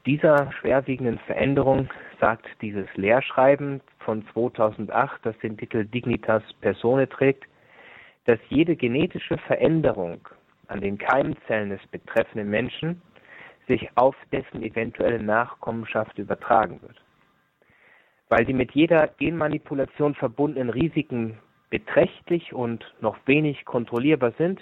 [0.05, 7.45] dieser schwerwiegenden Veränderung sagt dieses Lehrschreiben von 2008, das den Titel Dignitas Persone trägt,
[8.25, 10.19] dass jede genetische Veränderung
[10.67, 13.01] an den Keimzellen des betreffenden Menschen
[13.67, 17.02] sich auf dessen eventuelle Nachkommenschaft übertragen wird.
[18.35, 21.37] Weil die mit jeder Genmanipulation verbundenen Risiken
[21.69, 24.59] beträchtlich und noch wenig kontrollierbar sind,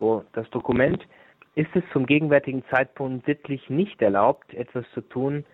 [0.00, 1.06] so das Dokument,
[1.54, 5.44] ist es zum gegenwärtigen Zeitpunkt sittlich nicht erlaubt, etwas zu tun,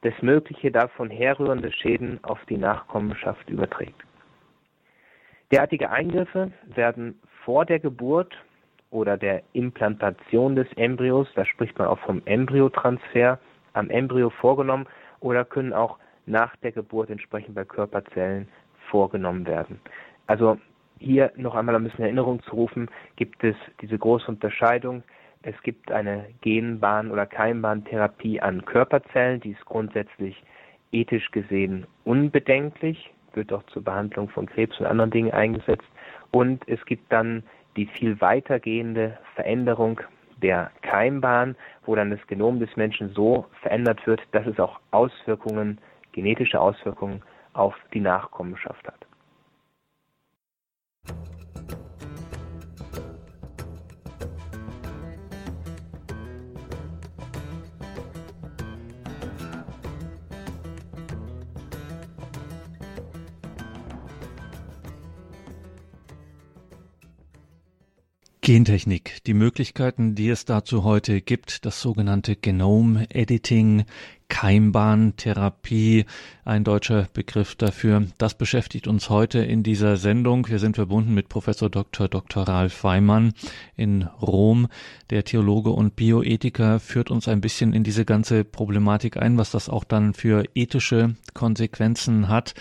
[0.00, 4.02] das mögliche davon herrührende Schäden auf die Nachkommenschaft überträgt.
[5.52, 8.34] Derartige Eingriffe werden vor der Geburt
[8.90, 13.38] oder der Implantation des Embryos, da spricht man auch vom Embryotransfer,
[13.72, 14.88] am Embryo vorgenommen
[15.20, 18.48] oder können auch nach der Geburt entsprechend bei Körperzellen
[18.90, 19.80] vorgenommen werden.
[20.26, 20.58] Also
[20.98, 25.02] hier noch einmal ein bisschen Erinnerung zu rufen, gibt es diese große Unterscheidung.
[25.42, 30.42] Es gibt eine Genbahn- oder Keimbahntherapie an Körperzellen, die ist grundsätzlich
[30.92, 35.88] ethisch gesehen unbedenklich, wird auch zur Behandlung von Krebs und anderen Dingen eingesetzt.
[36.30, 37.42] Und es gibt dann
[37.76, 40.00] die viel weitergehende Veränderung
[40.42, 41.56] der Keimbahn,
[41.86, 45.78] wo dann das Genom des Menschen so verändert wird, dass es auch Auswirkungen,
[46.12, 47.22] genetische Auswirkungen
[47.52, 49.06] auf die Nachkommenschaft hat.
[68.44, 73.84] Gentechnik, die Möglichkeiten, die es dazu heute gibt, das sogenannte Genome Editing,
[74.32, 76.06] Keimbahntherapie,
[76.46, 78.06] ein deutscher Begriff dafür.
[78.16, 80.48] Das beschäftigt uns heute in dieser Sendung.
[80.48, 82.08] Wir sind verbunden mit Professor Dr.
[82.08, 82.48] Dr.
[82.48, 83.34] Ralf Weimann
[83.76, 84.68] in Rom.
[85.10, 89.68] Der Theologe und Bioethiker führt uns ein bisschen in diese ganze Problematik ein, was das
[89.68, 92.54] auch dann für ethische Konsequenzen hat.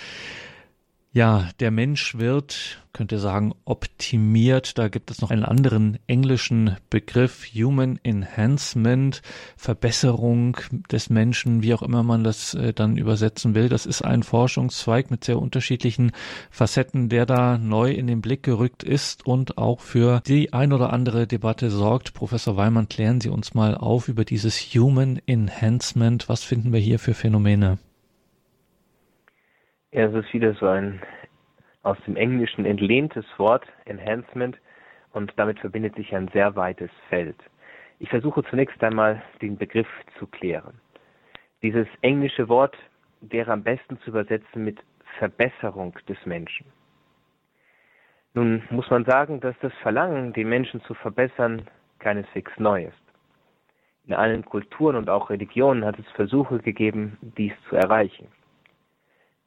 [1.13, 4.77] Ja, der Mensch wird, könnte sagen, optimiert.
[4.77, 9.21] Da gibt es noch einen anderen englischen Begriff, Human Enhancement,
[9.57, 10.55] Verbesserung
[10.89, 13.67] des Menschen, wie auch immer man das äh, dann übersetzen will.
[13.67, 16.13] Das ist ein Forschungszweig mit sehr unterschiedlichen
[16.49, 20.93] Facetten, der da neu in den Blick gerückt ist und auch für die ein oder
[20.93, 22.13] andere Debatte sorgt.
[22.13, 26.29] Professor Weimann, klären Sie uns mal auf über dieses Human Enhancement.
[26.29, 27.79] Was finden wir hier für Phänomene?
[29.93, 31.01] Ja, es ist wieder so ein
[31.83, 34.57] aus dem Englischen entlehntes Wort, Enhancement,
[35.11, 37.35] und damit verbindet sich ein sehr weites Feld.
[37.99, 40.79] Ich versuche zunächst einmal den Begriff zu klären.
[41.61, 42.77] Dieses englische Wort
[43.19, 44.79] wäre am besten zu übersetzen mit
[45.17, 46.65] Verbesserung des Menschen.
[48.33, 51.67] Nun muss man sagen, dass das Verlangen, den Menschen zu verbessern,
[51.99, 53.03] keineswegs neu ist.
[54.07, 58.27] In allen Kulturen und auch Religionen hat es Versuche gegeben, dies zu erreichen.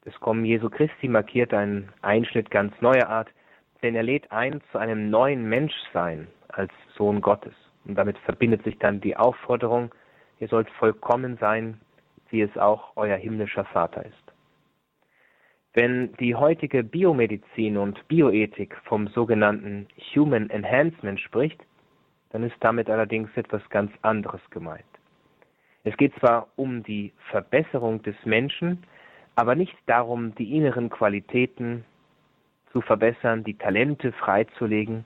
[0.04, 3.28] Das Kommen Jesu Christi markiert einen Einschnitt ganz neuer Art,
[3.82, 7.54] denn er lädt ein zu einem neuen Menschsein als Sohn Gottes.
[7.84, 9.94] Und damit verbindet sich dann die Aufforderung,
[10.40, 11.80] ihr sollt vollkommen sein,
[12.30, 14.32] wie es auch euer himmlischer Vater ist.
[15.72, 21.60] Wenn die heutige Biomedizin und Bioethik vom sogenannten Human Enhancement spricht,
[22.30, 24.84] dann ist damit allerdings etwas ganz anderes gemeint.
[25.82, 28.84] Es geht zwar um die Verbesserung des Menschen,
[29.36, 31.84] aber nicht darum, die inneren Qualitäten
[32.72, 35.04] zu verbessern, die Talente freizulegen,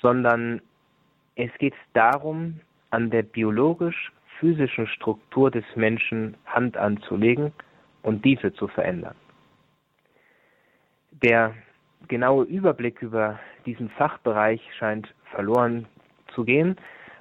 [0.00, 0.60] sondern
[1.36, 2.60] es geht darum,
[2.90, 7.52] an der biologisch-physischen Struktur des Menschen Hand anzulegen
[8.02, 9.14] und diese zu verändern.
[11.22, 11.54] Der
[12.08, 15.86] genaue Überblick über diesen Fachbereich scheint verloren
[16.34, 16.76] zu gehen,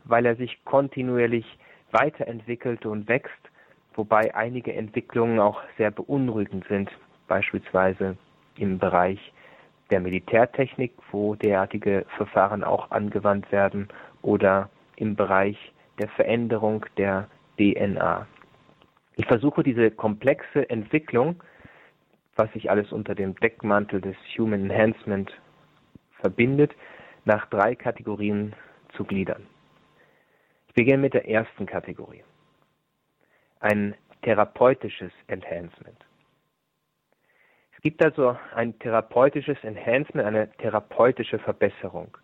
[0.05, 1.45] weil er sich kontinuierlich
[1.91, 3.49] weiterentwickelt und wächst
[3.95, 6.89] wobei einige Entwicklungen auch sehr beunruhigend sind,
[7.27, 8.17] beispielsweise
[8.57, 9.19] im Bereich
[9.89, 13.87] der Militärtechnik, wo derartige Verfahren auch angewandt werden,
[14.21, 15.57] oder im Bereich
[15.97, 18.27] der Veränderung der DNA.
[19.15, 21.41] Ich versuche diese komplexe Entwicklung,
[22.35, 25.31] was sich alles unter dem Deckmantel des Human Enhancement
[26.21, 26.73] verbindet,
[27.25, 28.53] nach drei Kategorien
[28.95, 29.45] zu gliedern.
[30.69, 32.23] Ich beginne mit der ersten Kategorie
[33.59, 36.05] ein therapeutisches Enhancement.
[37.75, 42.17] Es gibt also ein therapeutisches Enhancement, eine therapeutische Verbesserung.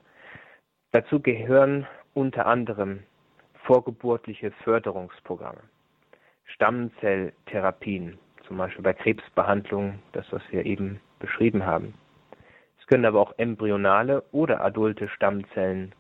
[0.92, 3.04] Dazu gehören unter anderem
[3.64, 5.62] vorgeburtliche Förderungsprogramme,
[6.46, 8.18] Stammzelltherapien,
[8.48, 11.94] zum Beispiel bei Krebsbehandlungen, das, was wir eben beschrieben haben.
[12.80, 15.96] Es können aber auch embryonale oder adulte Stammzellen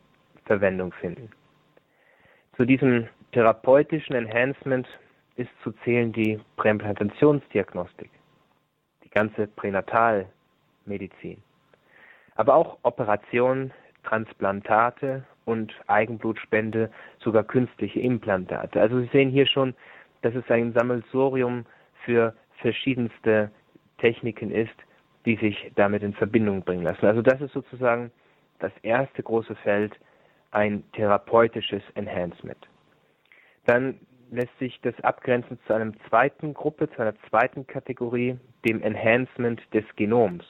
[0.46, 1.32] Verwendung finden.
[2.56, 4.88] Zu diesem therapeutischen Enhancement
[5.36, 8.10] ist zu zählen die Präimplantationsdiagnostik,
[9.04, 11.42] die ganze Pränatalmedizin,
[12.36, 13.72] aber auch Operationen,
[14.04, 18.80] Transplantate und Eigenblutspende, sogar künstliche Implantate.
[18.80, 19.74] Also Sie sehen hier schon,
[20.22, 21.66] dass es ein Sammelsurium
[22.04, 23.52] für verschiedenste
[23.98, 24.76] Techniken ist,
[25.26, 27.06] die sich damit in Verbindung bringen lassen.
[27.06, 28.12] Also das ist sozusagen
[28.60, 29.94] das erste große Feld,
[30.52, 32.68] ein therapeutisches Enhancement.
[33.66, 34.00] Dann
[34.32, 39.86] lässt sich das abgrenzen zu einer zweiten Gruppe, zu einer zweiten Kategorie, dem Enhancement des
[39.96, 40.44] Genoms.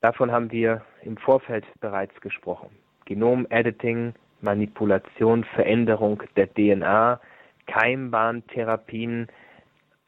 [0.00, 2.70] Davon haben wir im Vorfeld bereits gesprochen.
[3.04, 7.20] Genom-Editing, Manipulation, Veränderung der DNA,
[7.66, 9.28] Keimbahntherapien,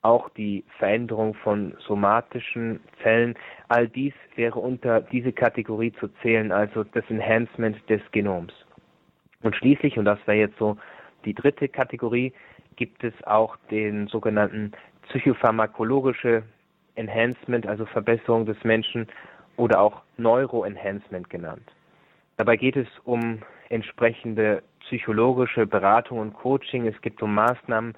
[0.00, 3.36] auch die Veränderung von somatischen Zellen,
[3.68, 8.52] all dies wäre unter diese Kategorie zu zählen, also das Enhancement des Genoms.
[9.42, 10.76] Und schließlich, und das wäre jetzt so
[11.24, 12.32] die dritte Kategorie,
[12.76, 14.72] gibt es auch den sogenannten
[15.08, 16.42] psychopharmakologische
[16.94, 19.06] Enhancement, also Verbesserung des Menschen
[19.56, 21.70] oder auch Neuroenhancement genannt.
[22.36, 26.86] Dabei geht es um entsprechende psychologische Beratung und Coaching.
[26.86, 27.94] Es geht um Maßnahmen,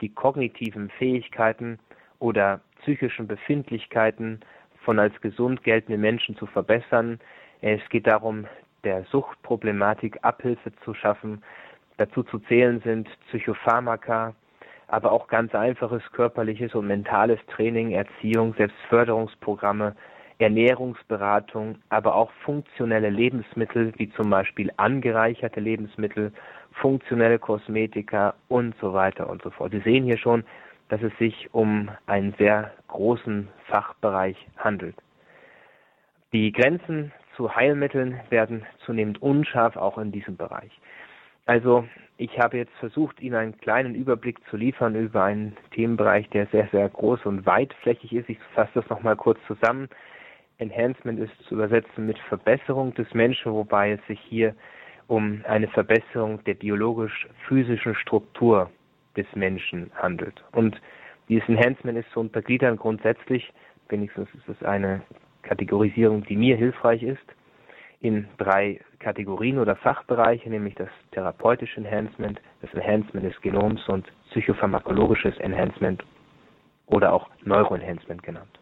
[0.00, 1.78] die kognitiven Fähigkeiten
[2.18, 4.40] oder psychischen Befindlichkeiten
[4.84, 7.18] von als gesund geltenden Menschen zu verbessern.
[7.60, 8.46] Es geht darum,
[8.84, 11.42] der Suchtproblematik Abhilfe zu schaffen.
[11.98, 14.34] Dazu zu zählen sind Psychopharmaka,
[14.88, 19.96] aber auch ganz einfaches körperliches und mentales Training, Erziehung, Selbstförderungsprogramme,
[20.38, 26.32] Ernährungsberatung, aber auch funktionelle Lebensmittel wie zum Beispiel angereicherte Lebensmittel,
[26.72, 29.72] funktionelle Kosmetika und so weiter und so fort.
[29.72, 30.44] Sie sehen hier schon,
[30.88, 34.94] dass es sich um einen sehr großen Fachbereich handelt.
[36.32, 40.70] Die Grenzen zu Heilmitteln werden zunehmend unscharf auch in diesem Bereich.
[41.46, 41.86] Also
[42.18, 46.68] ich habe jetzt versucht, Ihnen einen kleinen Überblick zu liefern über einen Themenbereich, der sehr,
[46.72, 48.28] sehr groß und weitflächig ist.
[48.28, 49.88] Ich fasse das nochmal kurz zusammen.
[50.58, 54.54] Enhancement ist zu übersetzen mit Verbesserung des Menschen, wobei es sich hier
[55.06, 58.70] um eine Verbesserung der biologisch-physischen Struktur
[59.16, 60.42] des Menschen handelt.
[60.52, 60.80] Und
[61.28, 63.52] dieses Enhancement ist zu untergliedern grundsätzlich,
[63.88, 65.02] wenigstens ist es eine
[65.42, 67.24] Kategorisierung, die mir hilfreich ist,
[68.00, 75.36] in drei Kategorien oder Fachbereiche, nämlich das therapeutische Enhancement, das Enhancement des Genoms und psychopharmakologisches
[75.38, 76.02] Enhancement
[76.86, 78.58] oder auch Neuroenhancement genannt.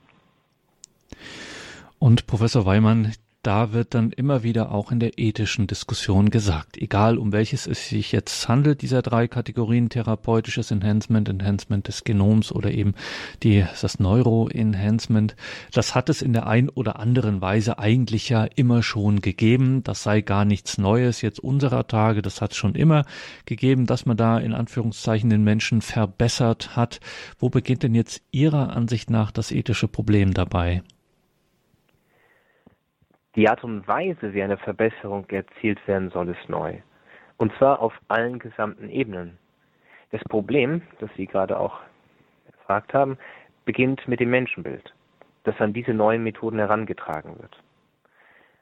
[1.98, 3.12] Und Professor Weimann,
[3.44, 7.90] da wird dann immer wieder auch in der ethischen Diskussion gesagt, egal um welches es
[7.90, 12.94] sich jetzt handelt, dieser drei Kategorien, therapeutisches Enhancement, Enhancement des Genoms oder eben
[13.42, 15.36] die, das Neuro-Enhancement,
[15.72, 19.82] das hat es in der ein oder anderen Weise eigentlich ja immer schon gegeben.
[19.84, 23.04] Das sei gar nichts Neues jetzt unserer Tage, das hat es schon immer
[23.44, 27.00] gegeben, dass man da in Anführungszeichen den Menschen verbessert hat.
[27.38, 30.82] Wo beginnt denn jetzt Ihrer Ansicht nach das ethische Problem dabei?
[33.36, 36.78] Die Art und Weise, wie eine Verbesserung erzielt werden soll, ist neu.
[37.36, 39.38] Und zwar auf allen gesamten Ebenen.
[40.12, 41.80] Das Problem, das Sie gerade auch
[42.52, 43.18] gefragt haben,
[43.64, 44.94] beginnt mit dem Menschenbild,
[45.42, 47.60] das an diese neuen Methoden herangetragen wird.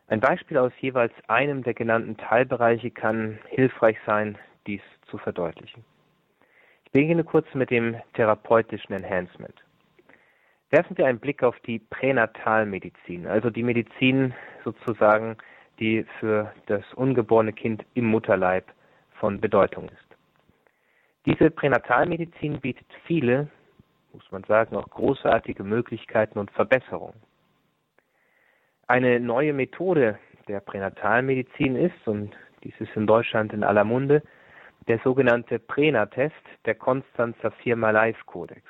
[0.09, 5.85] Ein Beispiel aus jeweils einem der genannten Teilbereiche kann hilfreich sein, dies zu verdeutlichen.
[6.87, 9.55] Ich beginne kurz mit dem therapeutischen Enhancement.
[10.71, 14.33] Werfen wir einen Blick auf die Pränatalmedizin, also die Medizin
[14.65, 15.37] sozusagen,
[15.79, 18.65] die für das ungeborene Kind im Mutterleib
[19.19, 20.17] von Bedeutung ist.
[21.27, 23.49] Diese Pränatalmedizin bietet viele,
[24.13, 27.21] muss man sagen, auch großartige Möglichkeiten und Verbesserungen.
[28.89, 32.35] Eine neue Methode der Pränatalmedizin ist, und
[32.65, 34.23] dies ist in Deutschland in aller Munde,
[34.89, 36.35] der sogenannte Pränatest
[36.65, 38.63] der Konstanzer Firma Life Codex.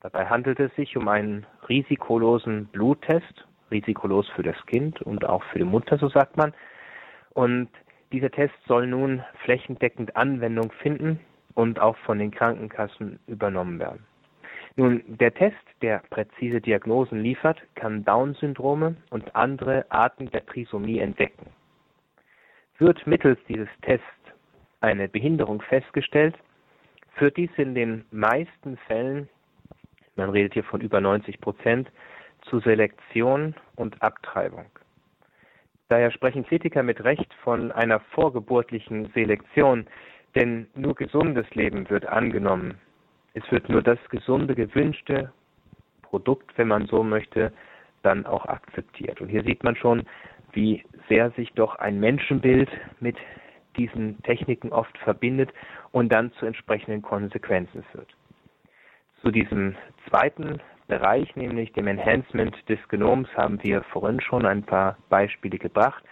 [0.00, 5.58] Dabei handelt es sich um einen risikolosen Bluttest, risikolos für das Kind und auch für
[5.58, 6.54] die Mutter, so sagt man.
[7.34, 7.68] Und
[8.12, 11.18] dieser Test soll nun flächendeckend Anwendung finden
[11.54, 14.06] und auch von den Krankenkassen übernommen werden.
[14.76, 21.46] Nun, der Test, der präzise Diagnosen liefert, kann Down-Syndrome und andere Arten der Trisomie entdecken.
[22.78, 24.06] Wird mittels dieses Tests
[24.80, 26.36] eine Behinderung festgestellt,
[27.14, 29.28] führt dies in den meisten Fällen
[30.16, 31.90] man redet hier von über 90 Prozent,
[32.42, 34.66] zu Selektion und Abtreibung.
[35.88, 39.86] Daher sprechen Kritiker mit Recht von einer vorgeburtlichen Selektion,
[40.34, 42.78] denn nur gesundes Leben wird angenommen.
[43.34, 45.32] Es wird nur das gesunde, gewünschte
[46.02, 47.52] Produkt, wenn man so möchte,
[48.02, 49.20] dann auch akzeptiert.
[49.20, 50.04] Und hier sieht man schon,
[50.52, 52.70] wie sehr sich doch ein Menschenbild
[53.00, 53.16] mit
[53.76, 55.50] diesen Techniken oft verbindet
[55.92, 58.14] und dann zu entsprechenden Konsequenzen führt.
[59.22, 59.76] Zu diesem
[60.08, 66.02] zweiten Bereich, nämlich dem Enhancement des Genoms, haben wir vorhin schon ein paar Beispiele gebracht.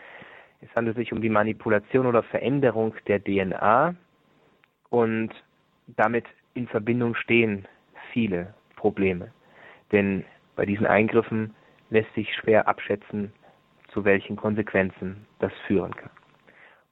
[0.60, 3.94] Es handelt sich um die Manipulation oder Veränderung der DNA
[4.90, 5.30] und
[5.86, 7.66] damit in Verbindung stehen
[8.12, 9.32] viele Probleme.
[9.92, 10.24] Denn
[10.56, 11.54] bei diesen Eingriffen
[11.90, 13.32] lässt sich schwer abschätzen,
[13.88, 16.10] zu welchen Konsequenzen das führen kann.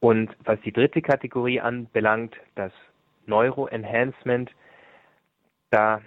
[0.00, 2.72] Und was die dritte Kategorie anbelangt, das
[3.26, 4.50] Neuroenhancement,
[5.70, 6.00] da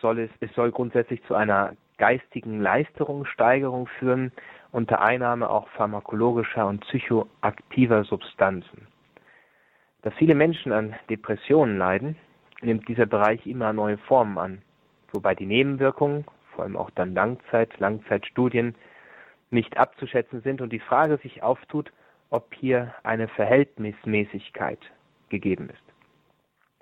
[0.00, 4.32] soll es, es soll grundsätzlich zu einer geistigen Leistungssteigerung führen,
[4.72, 8.86] unter Einnahme auch pharmakologischer und psychoaktiver Substanzen.
[10.02, 12.16] Da viele Menschen an Depressionen leiden,
[12.60, 14.62] nimmt dieser Bereich immer neue Formen an,
[15.12, 16.24] wobei die Nebenwirkungen,
[16.54, 18.74] vor allem auch dann Langzeit, Langzeitstudien,
[19.50, 21.92] nicht abzuschätzen sind und die Frage sich auftut,
[22.30, 24.80] ob hier eine Verhältnismäßigkeit
[25.28, 25.85] gegeben ist.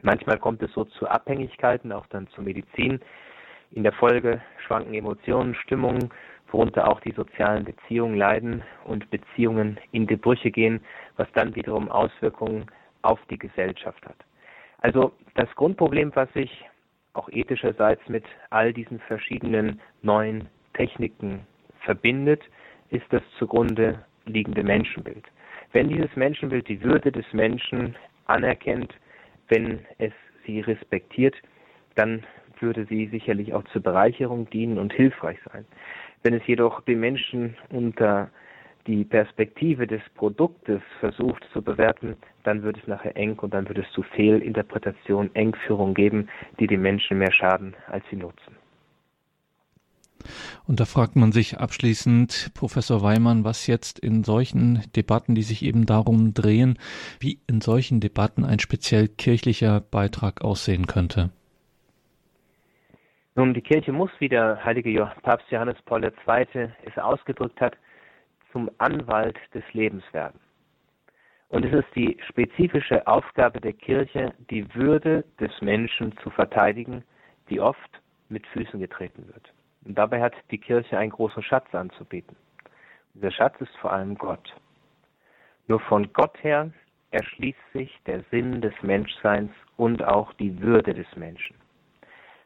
[0.05, 3.01] Manchmal kommt es so zu Abhängigkeiten, auch dann zur Medizin.
[3.71, 6.11] In der Folge schwanken Emotionen, Stimmungen,
[6.53, 10.81] worunter auch die sozialen Beziehungen leiden und Beziehungen in die Brüche gehen,
[11.17, 12.67] was dann wiederum Auswirkungen
[13.01, 14.17] auf die Gesellschaft hat.
[14.83, 16.67] Also das Grundproblem, was sich
[17.15, 21.47] auch ethischerseits mit all diesen verschiedenen neuen Techniken
[21.81, 22.43] verbindet,
[22.91, 25.25] ist das zugrunde liegende Menschenbild.
[25.73, 27.97] Wenn dieses Menschenbild die Würde des Menschen
[28.27, 28.95] anerkennt,
[29.49, 30.13] wenn es
[30.47, 31.35] sie respektiert,
[31.95, 32.25] dann
[32.61, 35.65] würde sie sicherlich auch zur Bereicherung dienen und hilfreich sein.
[36.23, 38.31] Wenn es jedoch den Menschen unter
[38.87, 43.79] die Perspektive des Produktes versucht zu bewerten, dann wird es nachher eng und dann wird
[43.79, 46.29] es zu Fehlinterpretation, Engführung geben,
[46.61, 48.57] die den Menschen mehr schaden, als sie nutzen.
[50.67, 55.63] Und da fragt man sich abschließend, Professor Weimann, was jetzt in solchen Debatten, die sich
[55.63, 56.79] eben darum drehen,
[57.21, 61.31] wie in solchen Debatten ein speziell kirchlicher Beitrag aussehen könnte.
[63.37, 66.69] Nun, die Kirche muss, wie der heilige Papst Johannes Paul II.
[66.85, 67.77] es ausgedrückt hat,
[68.53, 70.39] zum Anwalt des Lebens werden.
[71.49, 77.05] Und es ist die spezifische Aufgabe der Kirche, die Würde des Menschen zu verteidigen,
[77.49, 77.79] die oft
[78.29, 79.54] mit Füßen getreten wird.
[79.85, 82.37] Und dabei hat die Kirche einen großen Schatz anzubieten.
[83.15, 84.55] Dieser Schatz ist vor allem Gott.
[85.67, 86.71] Nur von Gott her
[87.11, 91.57] erschließt sich der Sinn des Menschseins und auch die Würde des Menschen.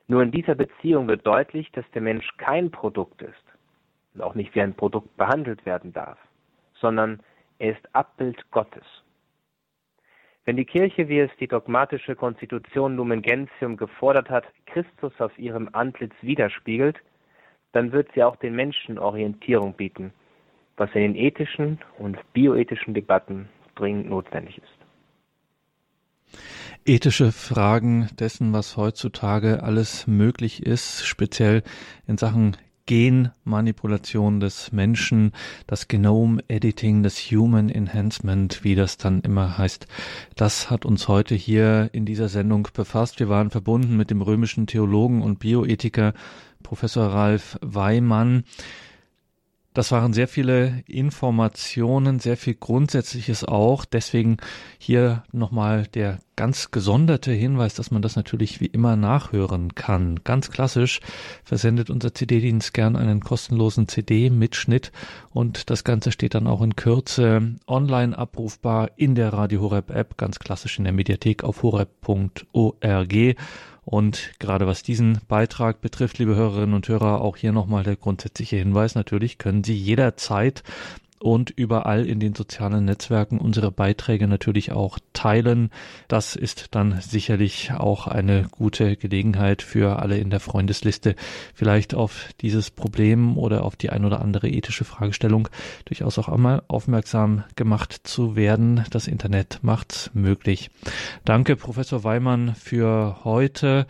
[0.09, 3.45] Nur in dieser Beziehung wird deutlich, dass der Mensch kein Produkt ist
[4.15, 6.19] und auch nicht wie ein Produkt behandelt werden darf,
[6.75, 7.21] sondern
[7.59, 8.85] er ist Abbild Gottes.
[10.45, 15.69] Wenn die Kirche, wie es die dogmatische Konstitution Lumen Gentium gefordert hat, Christus auf ihrem
[15.73, 16.99] Antlitz widerspiegelt,
[17.73, 20.13] dann wird sie auch den Menschen Orientierung bieten,
[20.77, 26.39] was in den ethischen und bioethischen Debatten dringend notwendig ist.
[26.85, 31.63] Ethische Fragen dessen, was heutzutage alles möglich ist, speziell
[32.07, 32.57] in Sachen
[32.89, 35.33] Genmanipulation des Menschen,
[35.67, 39.87] das Genome Editing, das Human Enhancement, wie das dann immer heißt.
[40.37, 43.21] Das hat uns heute hier in dieser Sendung befasst.
[43.21, 46.15] Wir waren verbunden mit dem römischen Theologen und Bioethiker
[46.69, 48.45] Professor Ralf Weimann.
[49.73, 53.87] Das waren sehr viele Informationen, sehr viel Grundsätzliches auch.
[53.87, 54.37] Deswegen
[54.77, 60.21] hier nochmal der ganz gesonderte Hinweis, dass man das natürlich wie immer nachhören kann.
[60.25, 61.01] Ganz klassisch
[61.43, 64.93] versendet unser CD-Dienst gern einen kostenlosen CD-Mitschnitt
[65.31, 70.19] und das Ganze steht dann auch in Kürze online abrufbar in der Radio Horeb App,
[70.19, 73.37] ganz klassisch in der Mediathek auf horeb.org.
[73.91, 78.57] Und gerade was diesen Beitrag betrifft, liebe Hörerinnen und Hörer, auch hier nochmal der grundsätzliche
[78.57, 78.95] Hinweis.
[78.95, 80.63] Natürlich können Sie jederzeit
[81.19, 85.71] und überall in den sozialen Netzwerken unsere Beiträge natürlich auch teilen.
[86.09, 91.15] Das ist dann sicherlich auch eine gute Gelegenheit für alle in der Freundesliste,
[91.55, 95.49] vielleicht auf dieses Problem oder auf die ein oder andere ethische Fragestellung
[95.85, 98.85] durchaus auch einmal aufmerksam gemacht zu werden.
[98.91, 100.71] Das Internet macht's möglich.
[101.25, 103.87] Danke, Professor Weimann, für heute.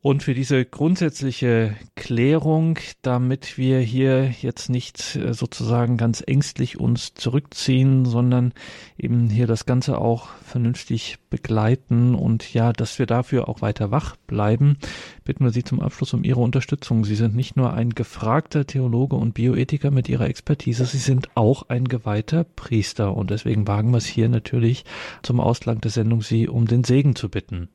[0.00, 7.14] Und für diese grundsätzliche Klärung, damit wir hier jetzt nicht äh, sozusagen ganz ängstlich uns
[7.14, 8.52] zurückziehen, sondern
[8.96, 14.14] eben hier das Ganze auch vernünftig begleiten und ja, dass wir dafür auch weiter wach
[14.28, 14.76] bleiben,
[15.24, 17.04] bitten wir Sie zum Abschluss um Ihre Unterstützung.
[17.04, 21.70] Sie sind nicht nur ein gefragter Theologe und Bioethiker mit Ihrer Expertise, Sie sind auch
[21.70, 24.84] ein geweihter Priester und deswegen wagen wir es hier natürlich
[25.24, 27.68] zum Ausklang der Sendung, Sie um den Segen zu bitten.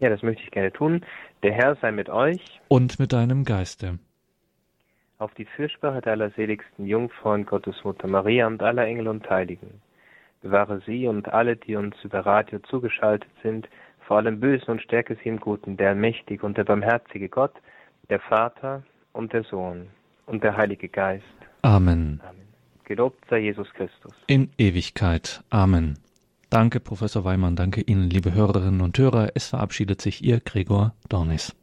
[0.00, 1.04] Ja, das möchte ich gerne tun.
[1.42, 2.60] Der Herr sei mit euch.
[2.68, 3.98] Und mit deinem Geiste.
[5.18, 9.82] auf die Fürsprache der allerseligsten Jungfrau und Gottesmutter Maria und aller Engel und Heiligen.
[10.40, 13.68] Bewahre sie und alle, die uns über Radio zugeschaltet sind,
[14.06, 17.52] vor allem Bösen und stärke sie im Guten, der mächtige und der barmherzige Gott,
[18.08, 18.82] der Vater
[19.12, 19.88] und der Sohn
[20.24, 21.24] und der Heilige Geist.
[21.62, 22.20] Amen.
[22.26, 22.48] Amen.
[22.84, 24.14] Gelobt sei Jesus Christus.
[24.26, 25.44] In Ewigkeit.
[25.50, 25.98] Amen.
[26.50, 27.54] Danke, Professor Weimann.
[27.54, 29.30] Danke Ihnen, liebe Hörerinnen und Hörer.
[29.34, 31.54] Es verabschiedet sich Ihr Gregor Dornis.